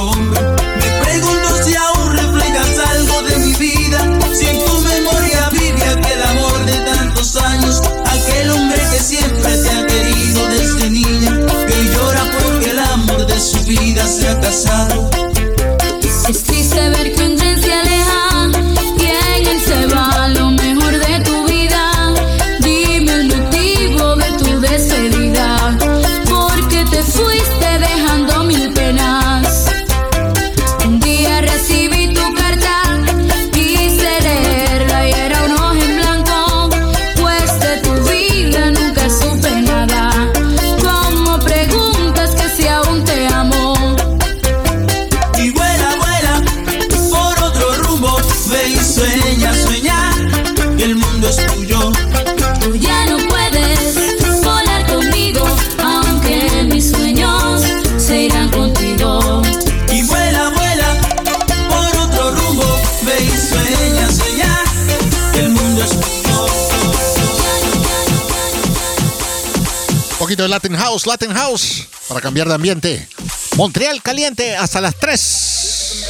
[70.91, 73.09] Latin House, para cambiar de ambiente.
[73.57, 76.07] Montreal caliente hasta las 3.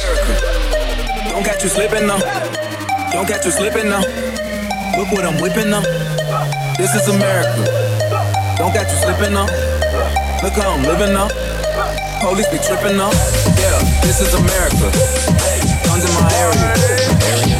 [1.29, 2.17] Don't catch you slipping now.
[3.13, 4.01] Don't catch you slipping now.
[4.97, 5.83] Look what I'm whipping now.
[6.77, 7.55] This is America.
[8.57, 9.45] Don't catch you slipping now.
[10.41, 11.29] Look how I'm living now.
[12.21, 13.11] Police be tripping now.
[13.61, 14.89] Yeah, this is America.
[16.19, 16.73] My area.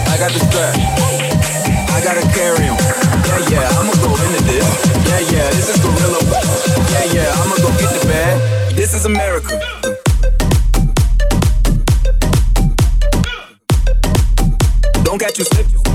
[0.07, 0.75] I got the strap.
[1.91, 3.00] I gotta carry 'em.
[3.31, 4.67] Yeah, yeah, I'ma go into this.
[5.07, 6.19] Yeah, yeah, this is gorilla.
[6.91, 8.75] Yeah, yeah, I'ma go get the bag.
[8.75, 9.57] This is America.
[15.03, 15.90] Don't catch you slipping.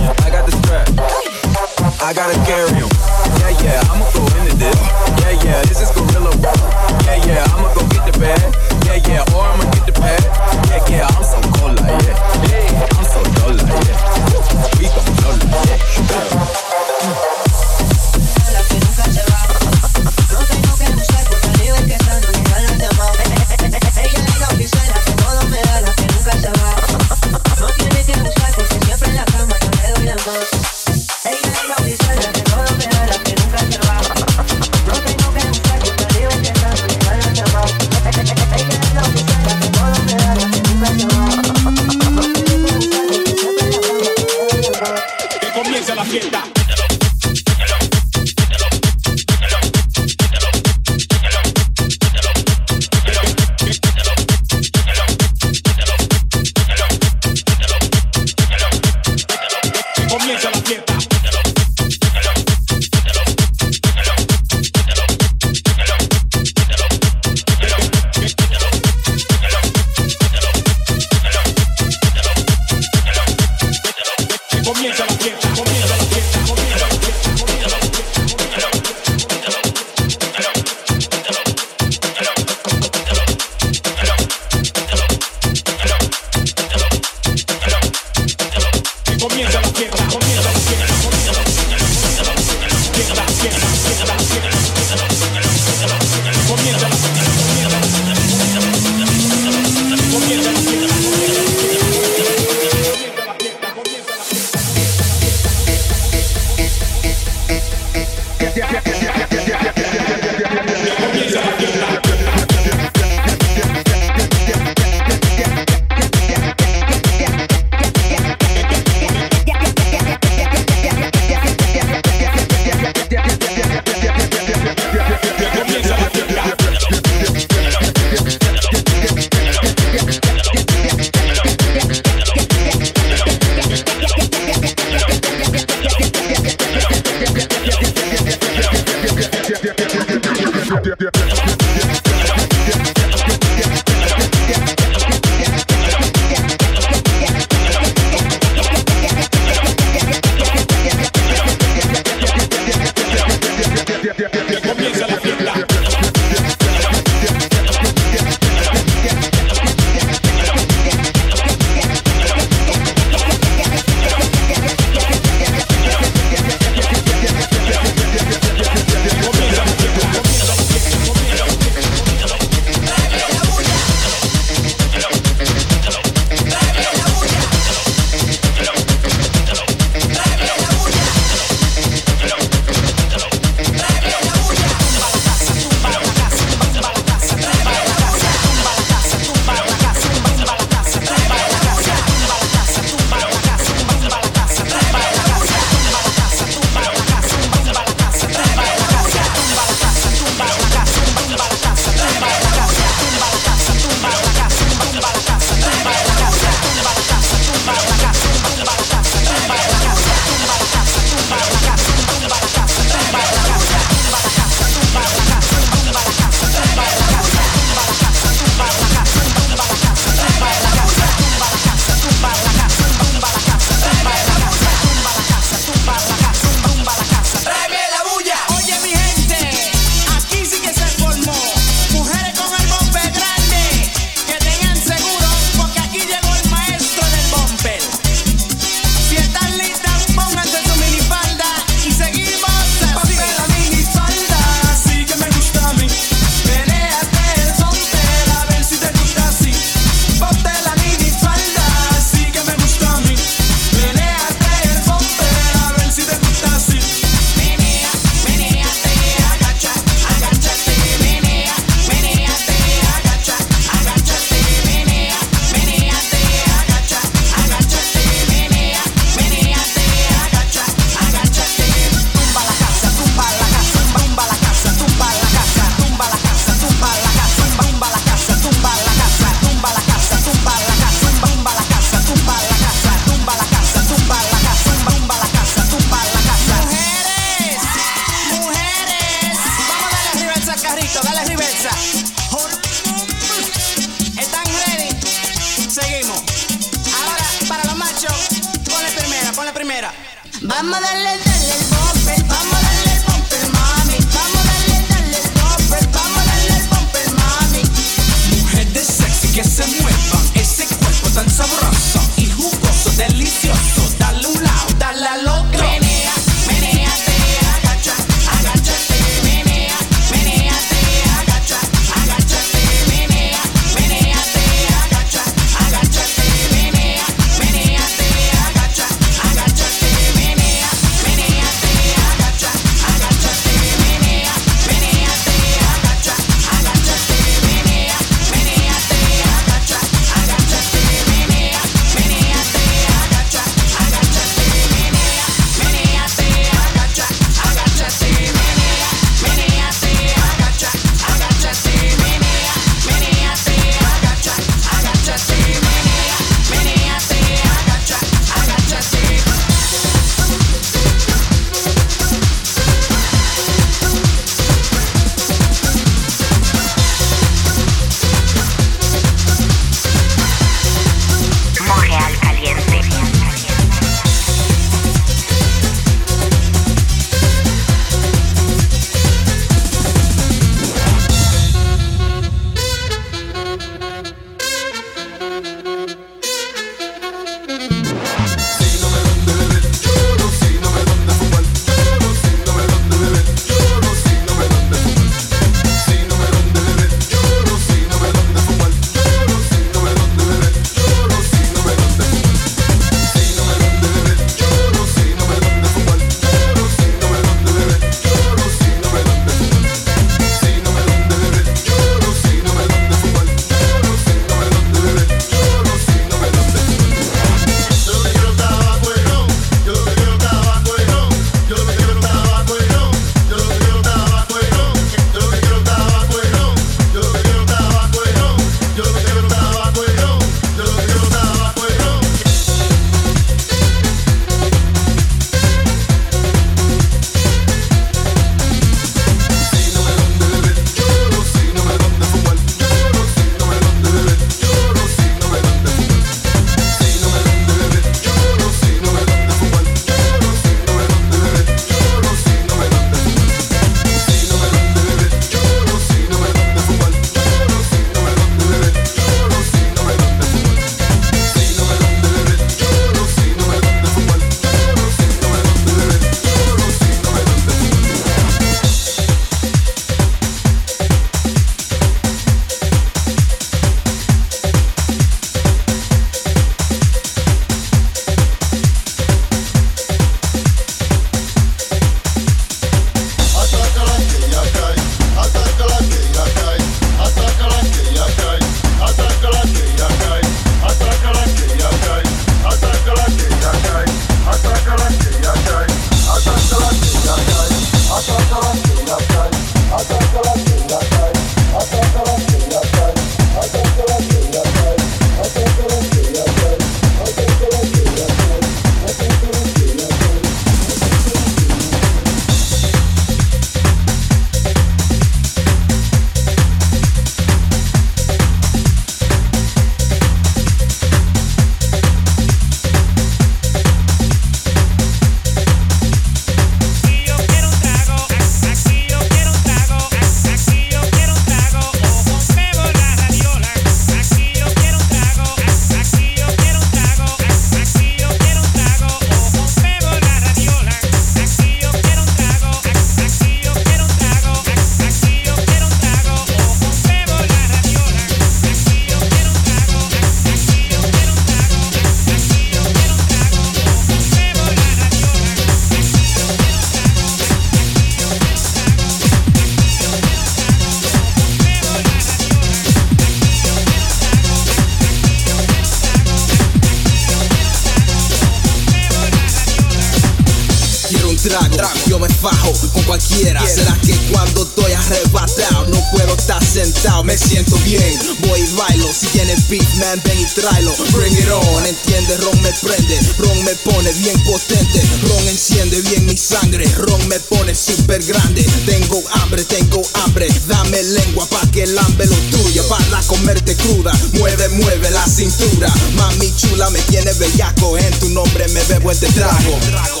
[580.41, 585.79] tráelo, bring it on, entiende, ron me prende, ron me pone bien potente, ron enciende
[585.81, 591.45] bien mi sangre, ron me pone super grande, tengo hambre, tengo hambre, dame lengua pa'
[591.51, 596.79] que el hambre lo tuya, para comerte cruda, mueve, mueve la cintura, mami chula me
[596.89, 600.00] tiene bellaco, en tu nombre me bebo este trago.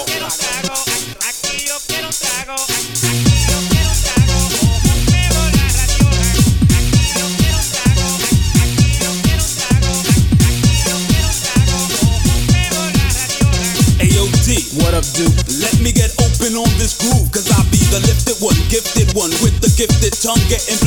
[20.51, 20.80] Getting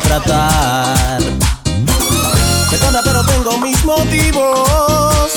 [0.00, 1.22] maltratar.
[2.70, 5.30] Perdona, pero tengo mis motivos.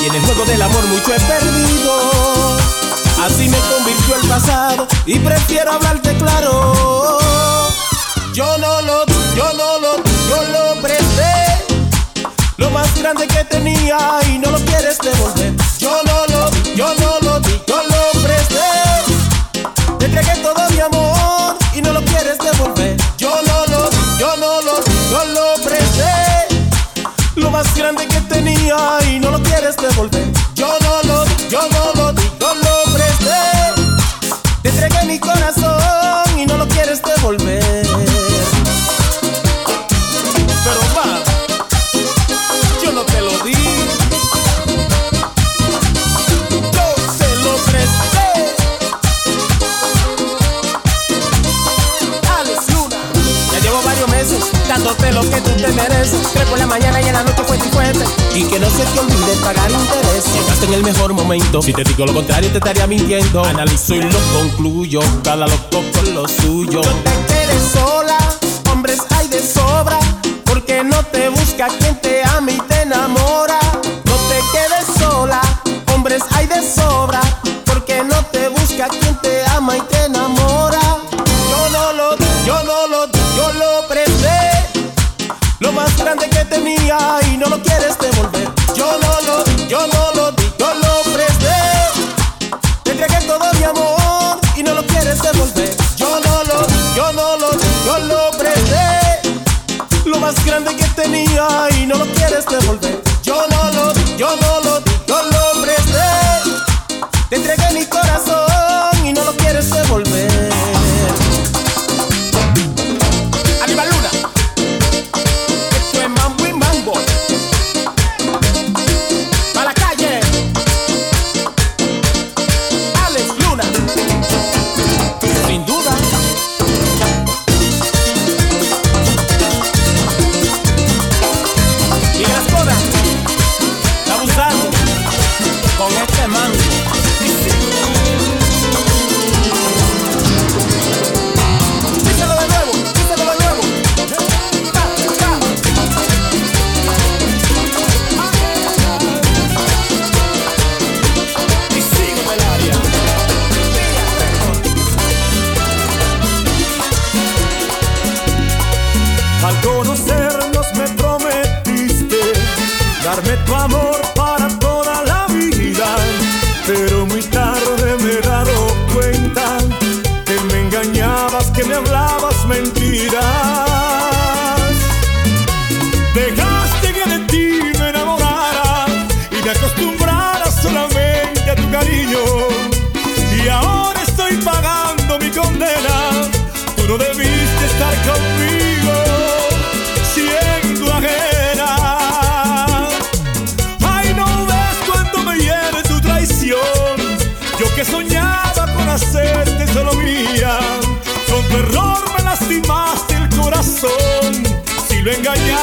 [0.00, 2.56] Y en el juego del amor mucho he perdido.
[3.24, 7.18] Así me convirtió el pasado y prefiero hablarte claro.
[8.32, 9.06] Yo no lo,
[9.36, 9.96] yo no lo,
[10.28, 11.64] yo lo presté.
[12.56, 13.98] Lo más grande que tenía
[14.28, 15.54] y no lo quieres devolver.
[15.78, 19.98] Yo no lo, yo no lo, yo lo presté.
[19.98, 21.13] Te entregué todo mi amor.
[29.76, 30.43] quieres volver.
[56.04, 56.32] estrés.
[56.32, 58.04] Tres por la mañana y en la noche fuerte y fuerte.
[58.34, 60.24] Y que no se te olvide pagar interés.
[60.34, 61.62] Llegaste en el mejor momento.
[61.62, 63.44] Si te digo lo contrario, te estaría mintiendo.
[63.44, 65.00] Analizo y lo concluyo.
[65.22, 66.80] Cada loco con lo suyo.
[66.82, 68.18] No te quedes sola,
[68.70, 69.98] hombres hay de sobra.
[70.44, 73.63] Porque no te busca quien te ama y te enamora.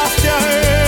[0.04, 0.81] after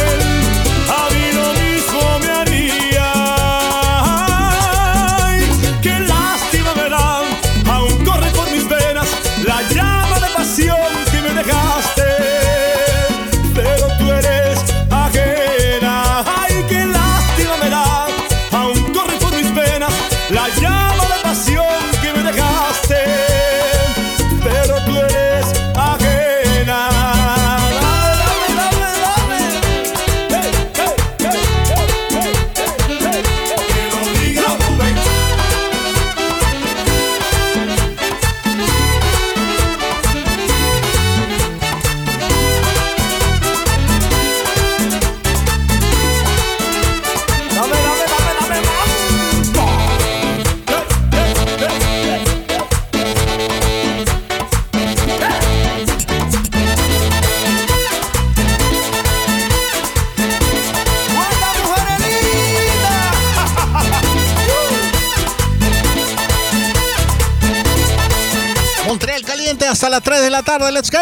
[69.94, 70.72] las 3 de la tarde.
[70.72, 70.98] Let's go.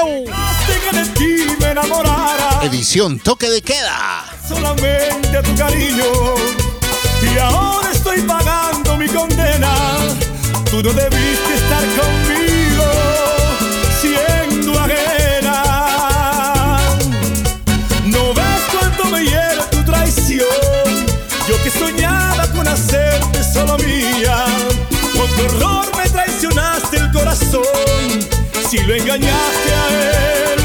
[2.61, 4.26] Edición Toque de Queda.
[4.45, 6.03] Solamente a tu cariño.
[7.22, 9.73] Y ahora estoy pagando mi condena.
[10.69, 12.84] Tú no debiste estar conmigo
[14.01, 15.63] siendo ajena.
[18.03, 20.49] No ves cuánto me hiere tu traición.
[21.47, 24.43] Yo que soñaba con hacerte solo mía.
[25.15, 27.90] Con tu horror me traicionaste el corazón
[28.72, 30.60] si lo engañaste a él.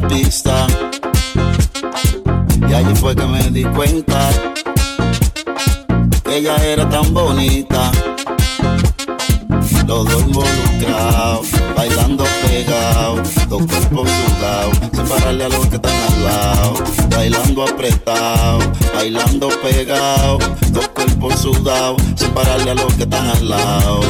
[0.00, 0.66] pista.
[2.68, 4.30] Y allí fue que me di cuenta
[6.24, 7.90] que ella era tan bonita.
[9.86, 16.74] Los dos involucrados, bailando pegados, dos cuerpos sudados, separarle a los que están al lado.
[17.10, 18.58] Bailando apretado,
[18.94, 20.38] bailando pegado,
[20.70, 24.00] dos cuerpos sudados, separarle a los que están al lado.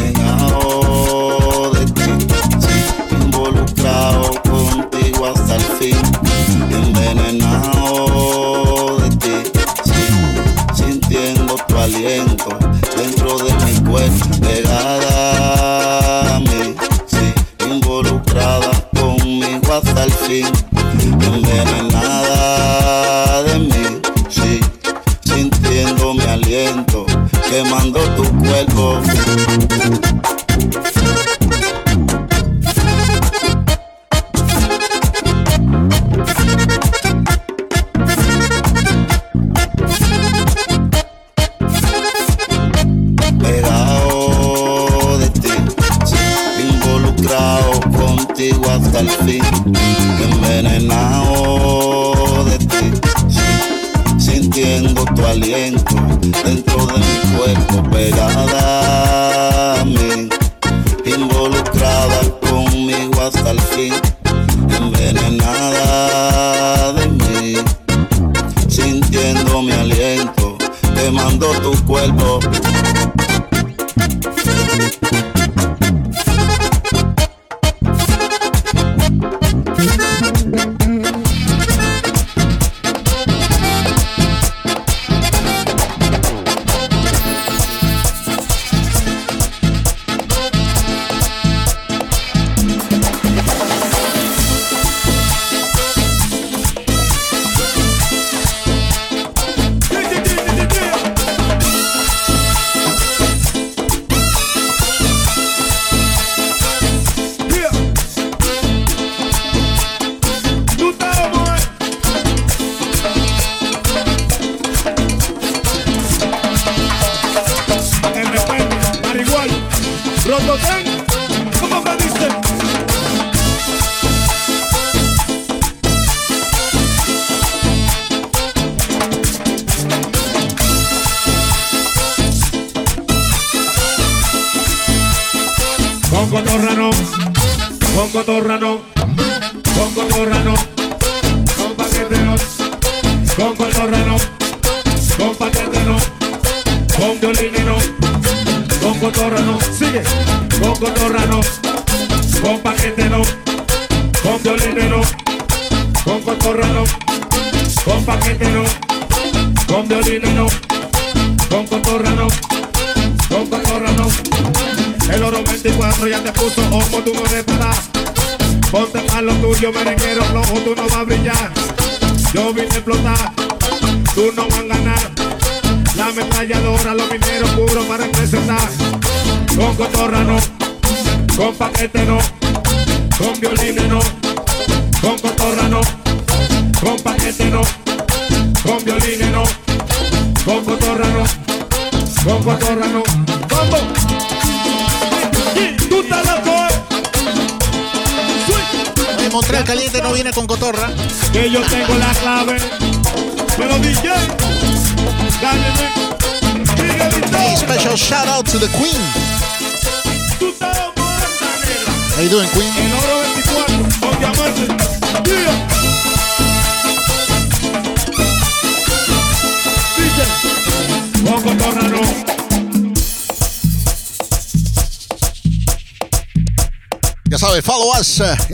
[28.74, 29.47] go.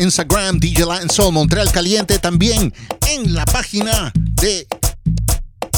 [0.05, 2.75] Instagram, DJ Latin Soul, Montreal Caliente, también
[3.09, 4.69] en la página de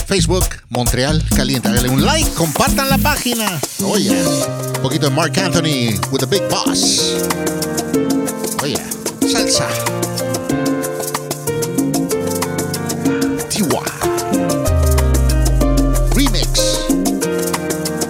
[0.05, 1.69] Facebook, Montreal Caliente.
[1.69, 3.47] Hágale un like, compartan la página.
[3.85, 7.15] Oye, un poquito de Mark Anthony with the Big Boss.
[8.65, 8.77] Oye,
[9.31, 9.69] salsa.
[13.49, 13.85] Tiwa.
[16.17, 16.81] Remix.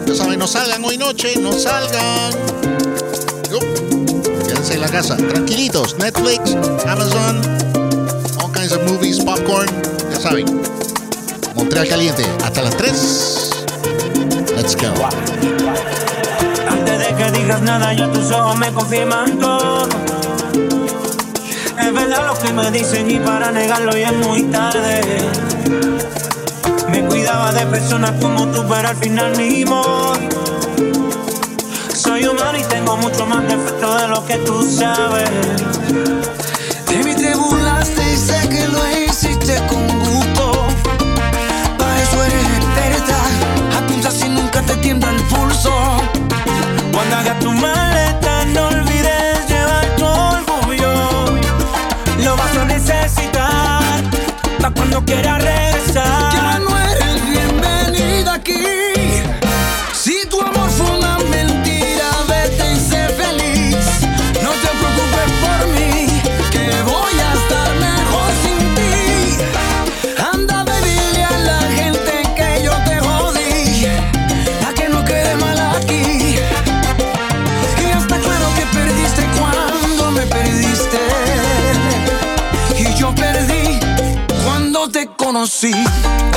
[0.07, 2.56] Ya saben, no salgan hoy noche, no salgan.
[4.77, 5.97] En la casa, tranquilitos.
[5.97, 6.55] Netflix,
[6.87, 7.41] Amazon,
[8.43, 9.67] all kinds of movies, popcorn.
[10.11, 10.45] Ya saben.
[11.55, 13.51] Montreal Caliente, hasta las 3.
[14.55, 14.93] Let's go.
[16.69, 19.89] Antes de que digas nada, ya tus ojos me confirman todo.
[21.81, 25.01] Es verdad lo que me dicen y para negarlo ya es muy tarde.
[26.91, 30.46] Me cuidaba de personas como tú, pero al final ni modo.
[32.37, 35.29] Y tengo mucho más defectos de lo que tú sabes.
[36.87, 40.67] De mí te burlaste y sé que lo hiciste con gusto.
[41.79, 43.17] Para eso eres experta.
[43.79, 45.73] Apunta si nunca te tiembla el pulso.
[46.93, 51.27] Cuando hagas tu maleta, no olvides llevar tu orgullo.
[52.23, 54.03] Lo vas a necesitar
[54.61, 56.66] para cuando quieras regresar.
[85.49, 86.36] Te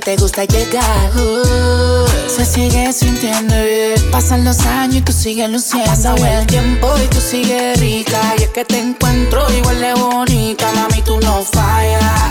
[0.00, 1.10] te gusta llegar.
[1.16, 4.10] Uh, se sigue sintiendo bien.
[4.10, 5.90] Pasan los años y tú sigues luciendo.
[5.90, 8.20] Pasa el tiempo y tú sigues rica.
[8.38, 10.70] Y es que te encuentro igual de bonita.
[10.72, 12.30] Mami, tú no fallas.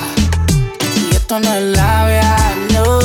[0.96, 2.36] Y esto no es labia,
[2.74, 3.00] no.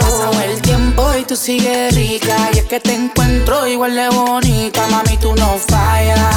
[0.00, 2.36] Pasado el tiempo y tú sigues rica.
[2.54, 4.86] Y es que te encuentro igual de bonita.
[4.88, 6.36] Mami, tú no fallas.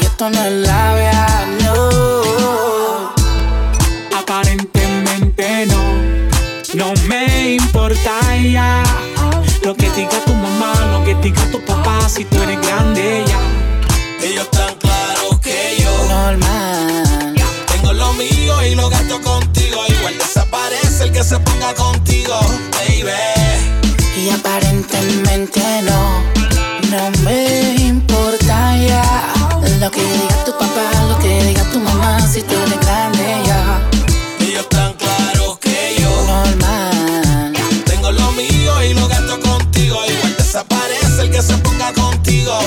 [0.00, 1.26] Y esto no es labia,
[1.64, 3.14] no.
[4.16, 6.25] Aparentemente no
[6.76, 8.82] no me importa ya
[9.64, 13.40] lo que diga tu mamá, lo que diga tu papá, si tú eres grande ya.
[14.22, 15.90] Ellos están claros que yo.
[16.06, 17.34] Normal.
[17.72, 19.86] Tengo lo mío y lo gasto contigo.
[19.88, 22.38] Igual desaparece el que se ponga contigo,
[22.72, 23.10] baby.
[24.14, 26.20] Y aparentemente no,
[26.90, 29.32] no me importa ya.
[29.80, 33.95] Lo que diga tu papá, lo que diga tu mamá, si tú eres grande ya.
[41.36, 42.58] que se ponga contigo.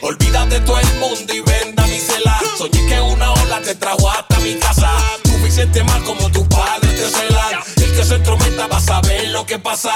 [0.00, 2.36] Olvídate todo el mundo y venda mi cela.
[2.58, 4.90] Soñé que una ola te trajo hasta mi casa.
[5.22, 7.62] Tú me hiciste mal como tu padre te cela.
[7.76, 9.92] El que se entrometa va a saber lo que pasa.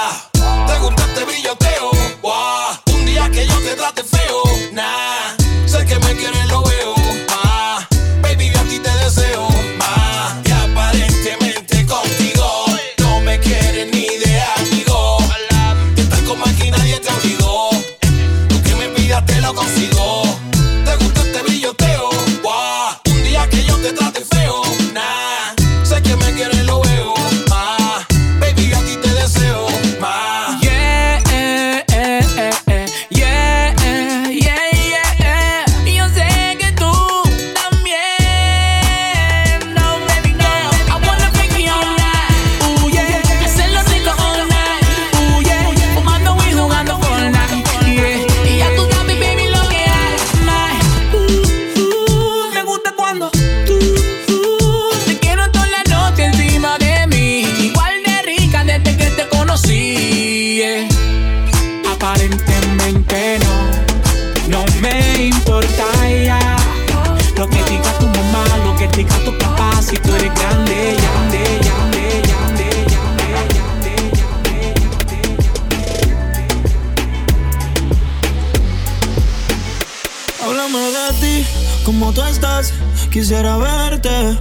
[83.27, 84.39] Quisiera verte.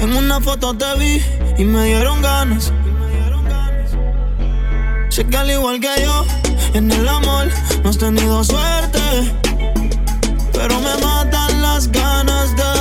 [0.00, 1.22] En una foto te vi
[1.58, 2.72] y me dieron ganas.
[5.10, 6.24] Sé que al igual que yo,
[6.72, 7.48] en el amor
[7.84, 8.98] no has tenido suerte.
[10.54, 12.77] Pero me matan las ganas de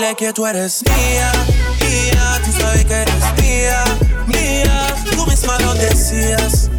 [0.00, 1.30] Dile que tú eres mía,
[1.78, 3.84] mía, tú sabes que eres mía,
[4.28, 4.94] mía.
[5.14, 6.70] Tú misma lo decías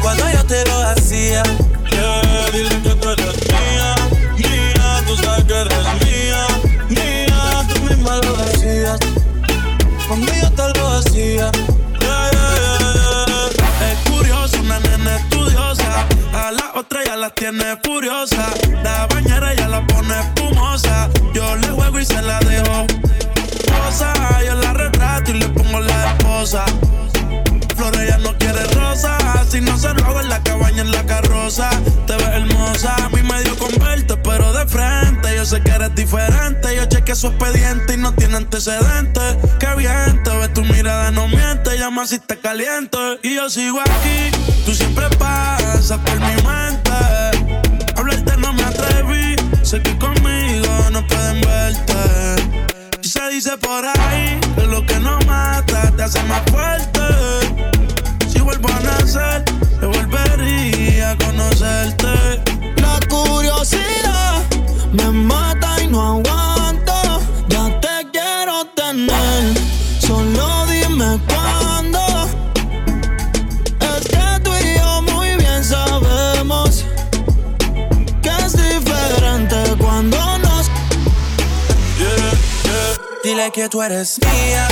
[0.00, 1.42] cuando yo te lo hacía.
[1.90, 3.94] Yeah, dile que tú eres mía,
[4.36, 6.46] mía, tú sabes que eres mía,
[6.90, 9.00] mía, tú misma lo decías
[10.06, 11.50] cuando yo te lo hacía.
[11.50, 13.90] Yeah, yeah.
[13.90, 18.54] Es curioso, una nena estudiosa, a la otra ya la tiene furiosa,
[18.84, 21.10] la bañera ya la pone espumosa,
[22.04, 22.86] se la dejo.
[23.66, 24.12] Rosa,
[24.44, 26.64] yo la retrato y le pongo la esposa.
[27.76, 29.18] Flores ya no quiere rosa.
[29.50, 31.70] Si no se roba en la cabaña, en la carroza.
[32.06, 32.94] Te ves hermosa.
[32.96, 33.54] A mí me dio
[34.22, 35.36] pero de frente.
[35.36, 36.74] Yo sé que eres diferente.
[36.76, 39.36] Yo chequeé su expediente y no tiene antecedentes.
[39.58, 41.78] Qué bien, te ves tu mirada, no miente.
[41.78, 42.98] Llama si te caliente.
[43.22, 44.30] Y yo sigo aquí.
[44.64, 47.23] Tú siempre pasas por mi mente.
[53.44, 54.23] Dice por ahí
[83.52, 84.66] Que tú eres mía,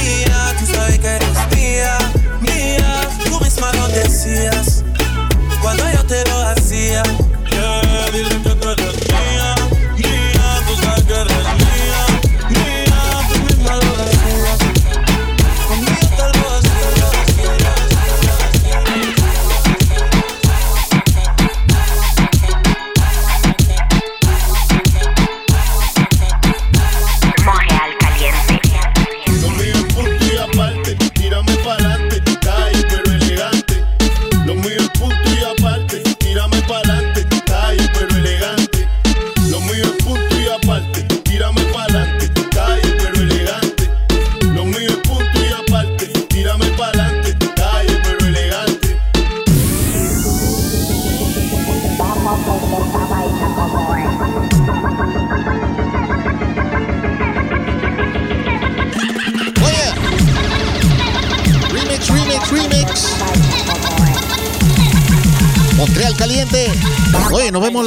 [0.00, 1.98] mía, tú sabes que eres mía,
[2.40, 3.08] mía.
[3.24, 4.84] Tú misma lo decías
[5.60, 7.02] cuando yo te lo hacía.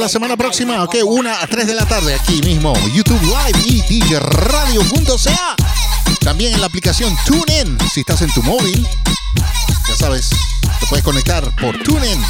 [0.06, 3.82] La semana próxima, ok, una a 3 de la tarde aquí mismo, YouTube Live y
[3.82, 5.56] DJ Radio.ca.
[6.20, 8.86] También en la aplicación TuneIn, si estás en tu móvil,
[9.88, 10.30] ya sabes,
[10.78, 12.24] te puedes conectar por TuneIn.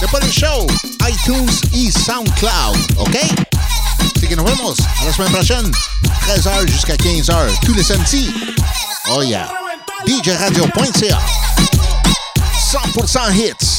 [0.00, 0.66] Después del show,
[1.06, 3.16] iTunes y SoundCloud, ok?
[4.16, 5.70] Así que nos vemos à la prochaine,
[6.26, 8.32] 13h jusqu'à 15h, tous les samedis.
[9.10, 9.50] Oh yeah,
[10.06, 11.20] DJRadio.ca.
[12.72, 13.73] 100% hits.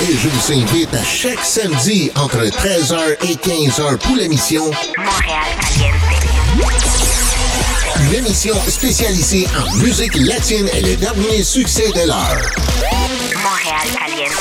[0.00, 4.64] Et je vous invite à chaque samedi entre 13h et 15h pour l'émission
[4.96, 5.94] Montréal Caliente.
[8.00, 12.50] Une émission spécialisée en musique latine et les derniers succès de l'heure.
[13.42, 14.32] Montréal Caliente.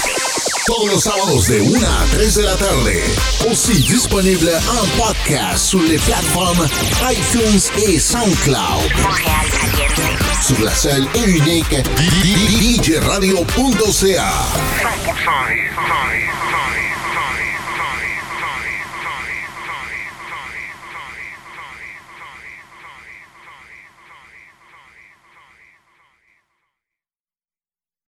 [0.68, 2.92] Todos los sábados de 1 a 3 de la tarde.
[3.50, 6.68] Aussi disponible en podcast sur les plateformes
[7.10, 8.92] iTunes et SoundCloud.
[9.02, 10.27] Montréal Caliente.
[10.48, 11.76] Sur la seule et unique
[12.82, 14.32] DJRadio.ca.